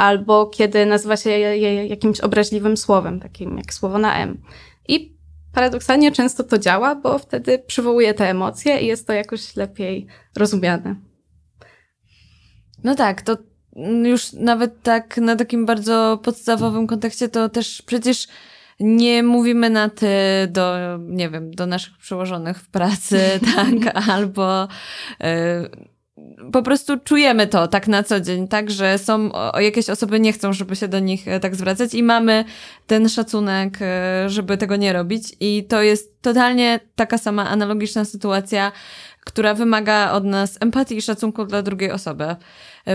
albo 0.00 0.46
kiedy 0.46 0.86
nazywa 0.86 1.16
się 1.16 1.30
je 1.30 1.86
jakimś 1.86 2.20
obraźliwym 2.20 2.76
słowem, 2.76 3.20
takim 3.20 3.58
jak 3.58 3.74
słowo 3.74 3.98
na 3.98 4.18
M. 4.18 4.42
I 4.88 5.16
paradoksalnie 5.52 6.12
często 6.12 6.44
to 6.44 6.58
działa, 6.58 6.94
bo 6.94 7.18
wtedy 7.18 7.58
przywołuje 7.58 8.14
te 8.14 8.30
emocje 8.30 8.80
i 8.80 8.86
jest 8.86 9.06
to 9.06 9.12
jakoś 9.12 9.56
lepiej 9.56 10.06
rozumiane. 10.36 10.96
No 12.84 12.94
tak, 12.94 13.22
to 13.22 13.36
już 14.04 14.32
nawet 14.32 14.82
tak 14.82 15.16
na 15.16 15.36
takim 15.36 15.66
bardzo 15.66 16.20
podstawowym 16.22 16.86
kontekście 16.86 17.28
to 17.28 17.48
też 17.48 17.82
przecież 17.82 18.28
nie 18.80 19.22
mówimy 19.22 19.70
na 19.70 19.88
ty 19.88 20.08
do, 20.48 20.76
nie 20.98 21.30
wiem, 21.30 21.54
do 21.54 21.66
naszych 21.66 21.98
przełożonych 21.98 22.58
w 22.58 22.68
pracy, 22.68 23.20
tak, 23.56 24.08
albo 24.08 24.64
y, 24.64 25.90
po 26.52 26.62
prostu 26.62 26.98
czujemy 27.04 27.46
to 27.46 27.68
tak 27.68 27.88
na 27.88 28.02
co 28.02 28.20
dzień, 28.20 28.48
tak, 28.48 28.70
że 28.70 28.98
są 28.98 29.32
o, 29.32 29.60
jakieś 29.60 29.90
osoby 29.90 30.20
nie 30.20 30.32
chcą, 30.32 30.52
żeby 30.52 30.76
się 30.76 30.88
do 30.88 30.98
nich 30.98 31.28
e, 31.28 31.40
tak 31.40 31.56
zwracać 31.56 31.94
i 31.94 32.02
mamy 32.02 32.44
ten 32.86 33.08
szacunek, 33.08 33.78
e, 33.80 34.24
żeby 34.28 34.56
tego 34.56 34.76
nie 34.76 34.92
robić 34.92 35.36
i 35.40 35.64
to 35.68 35.82
jest 35.82 36.22
totalnie 36.22 36.80
taka 36.94 37.18
sama 37.18 37.48
analogiczna 37.48 38.04
sytuacja, 38.04 38.72
która 39.24 39.54
wymaga 39.54 40.12
od 40.12 40.24
nas 40.24 40.58
empatii 40.60 40.96
i 40.96 41.02
szacunku 41.02 41.44
dla 41.44 41.62
drugiej 41.62 41.90
osoby. 41.92 42.36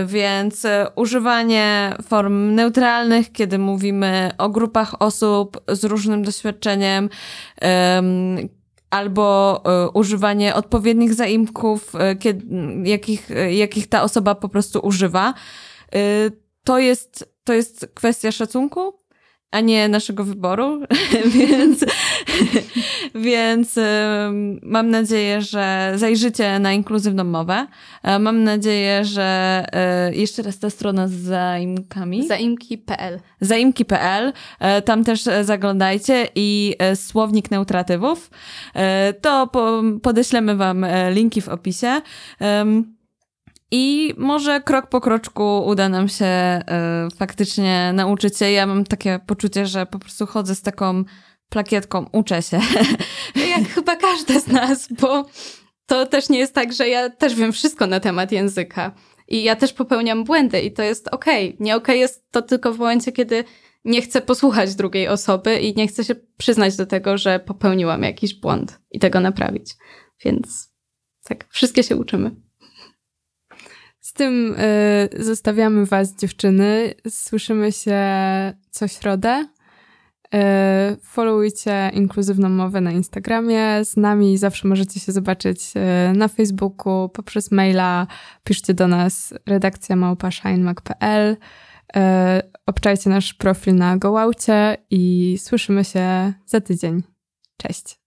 Więc 0.06 0.64
e, 0.64 0.86
używanie 0.96 1.96
form 2.08 2.54
neutralnych, 2.54 3.32
kiedy 3.32 3.58
mówimy 3.58 4.30
o 4.38 4.48
grupach 4.48 5.02
osób 5.02 5.60
z 5.68 5.84
różnym 5.84 6.22
doświadczeniem, 6.22 7.08
albo 8.90 9.62
y, 9.86 9.90
używanie 9.90 10.54
odpowiednich 10.54 11.14
zaimków, 11.14 11.92
kiedy, 12.20 12.46
jakich, 12.84 13.28
jakich 13.50 13.86
ta 13.86 14.02
osoba 14.02 14.34
po 14.34 14.48
prostu 14.48 14.78
używa. 14.78 15.34
To 16.64 16.78
jest, 16.78 17.34
to 17.44 17.52
jest 17.52 17.90
kwestia 17.94 18.32
szacunku 18.32 19.05
a 19.56 19.60
nie 19.60 19.88
naszego 19.88 20.24
wyboru, 20.24 20.80
więc, 21.38 21.84
więc 23.28 23.78
mam 24.62 24.90
nadzieję, 24.90 25.42
że 25.42 25.92
zajrzycie 25.96 26.58
na 26.58 26.72
inkluzywną 26.72 27.24
mowę. 27.24 27.66
E, 28.02 28.18
mam 28.18 28.44
nadzieję, 28.44 29.04
że 29.04 29.64
e, 29.72 30.14
jeszcze 30.14 30.42
raz 30.42 30.58
ta 30.58 30.70
strona 30.70 31.08
z 31.08 31.12
zaimkami. 31.12 32.28
Zaimki.pl. 32.28 33.20
Zaimki.pl. 33.40 34.32
E, 34.60 34.82
tam 34.82 35.04
też 35.04 35.22
zaglądajcie 35.42 36.28
i 36.34 36.74
słownik 36.94 37.50
neutratywów. 37.50 38.30
To 39.20 39.50
podeślemy 40.02 40.56
wam 40.56 40.86
linki 41.10 41.40
w 41.40 41.48
opisie. 41.48 42.00
I 43.70 44.14
może 44.16 44.60
krok 44.60 44.86
po 44.86 45.00
kroczku 45.00 45.62
uda 45.66 45.88
nam 45.88 46.08
się 46.08 46.60
y, 47.06 47.16
faktycznie 47.16 47.92
nauczyć 47.94 48.38
się. 48.38 48.50
Ja 48.50 48.66
mam 48.66 48.84
takie 48.84 49.20
poczucie, 49.26 49.66
że 49.66 49.86
po 49.86 49.98
prostu 49.98 50.26
chodzę 50.26 50.54
z 50.54 50.62
taką 50.62 51.04
plakietką, 51.48 52.06
uczę 52.12 52.42
się. 52.42 52.60
Jak 53.56 53.68
chyba 53.68 53.96
każda 53.96 54.40
z 54.40 54.46
nas, 54.46 54.88
bo 55.00 55.26
to 55.86 56.06
też 56.06 56.28
nie 56.28 56.38
jest 56.38 56.54
tak, 56.54 56.72
że 56.72 56.88
ja 56.88 57.10
też 57.10 57.34
wiem 57.34 57.52
wszystko 57.52 57.86
na 57.86 58.00
temat 58.00 58.32
języka. 58.32 58.94
I 59.28 59.42
ja 59.42 59.56
też 59.56 59.72
popełniam 59.72 60.24
błędy 60.24 60.60
i 60.60 60.72
to 60.72 60.82
jest 60.82 61.08
okej. 61.08 61.48
Okay. 61.48 61.56
Nie 61.60 61.76
okej 61.76 61.82
okay 61.82 61.96
jest 61.96 62.30
to 62.30 62.42
tylko 62.42 62.72
w 62.72 62.78
momencie, 62.78 63.12
kiedy 63.12 63.44
nie 63.84 64.02
chcę 64.02 64.20
posłuchać 64.20 64.74
drugiej 64.74 65.08
osoby 65.08 65.58
i 65.58 65.74
nie 65.74 65.88
chcę 65.88 66.04
się 66.04 66.14
przyznać 66.36 66.76
do 66.76 66.86
tego, 66.86 67.18
że 67.18 67.40
popełniłam 67.40 68.02
jakiś 68.02 68.40
błąd 68.40 68.80
i 68.90 68.98
tego 68.98 69.20
naprawić. 69.20 69.74
Więc 70.24 70.72
tak, 71.24 71.46
wszystkie 71.48 71.82
się 71.82 71.96
uczymy. 71.96 72.45
Tym 74.16 74.54
y, 75.18 75.24
zostawiamy 75.24 75.86
Was, 75.86 76.14
dziewczyny. 76.14 76.94
Słyszymy 77.08 77.72
się 77.72 78.00
co 78.70 78.88
środę. 78.88 79.48
Y, 80.34 80.96
followujcie 81.02 81.90
inkluzywną 81.94 82.48
mowę 82.48 82.80
na 82.80 82.92
Instagramie. 82.92 83.84
Z 83.84 83.96
nami 83.96 84.38
zawsze 84.38 84.68
możecie 84.68 85.00
się 85.00 85.12
zobaczyć 85.12 85.60
y, 85.76 86.16
na 86.18 86.28
Facebooku, 86.28 87.08
poprzez 87.08 87.50
maila. 87.50 88.06
Piszcie 88.44 88.74
do 88.74 88.88
nas 88.88 89.34
redakcja 89.46 89.96
małpashine.pl. 89.96 91.36
Y, 91.96 92.00
obczajcie 92.66 93.10
nasz 93.10 93.34
profil 93.34 93.74
na 93.74 93.96
Gołaucie 93.96 94.76
i 94.90 95.36
słyszymy 95.40 95.84
się 95.84 96.32
za 96.46 96.60
tydzień. 96.60 97.02
Cześć. 97.56 98.05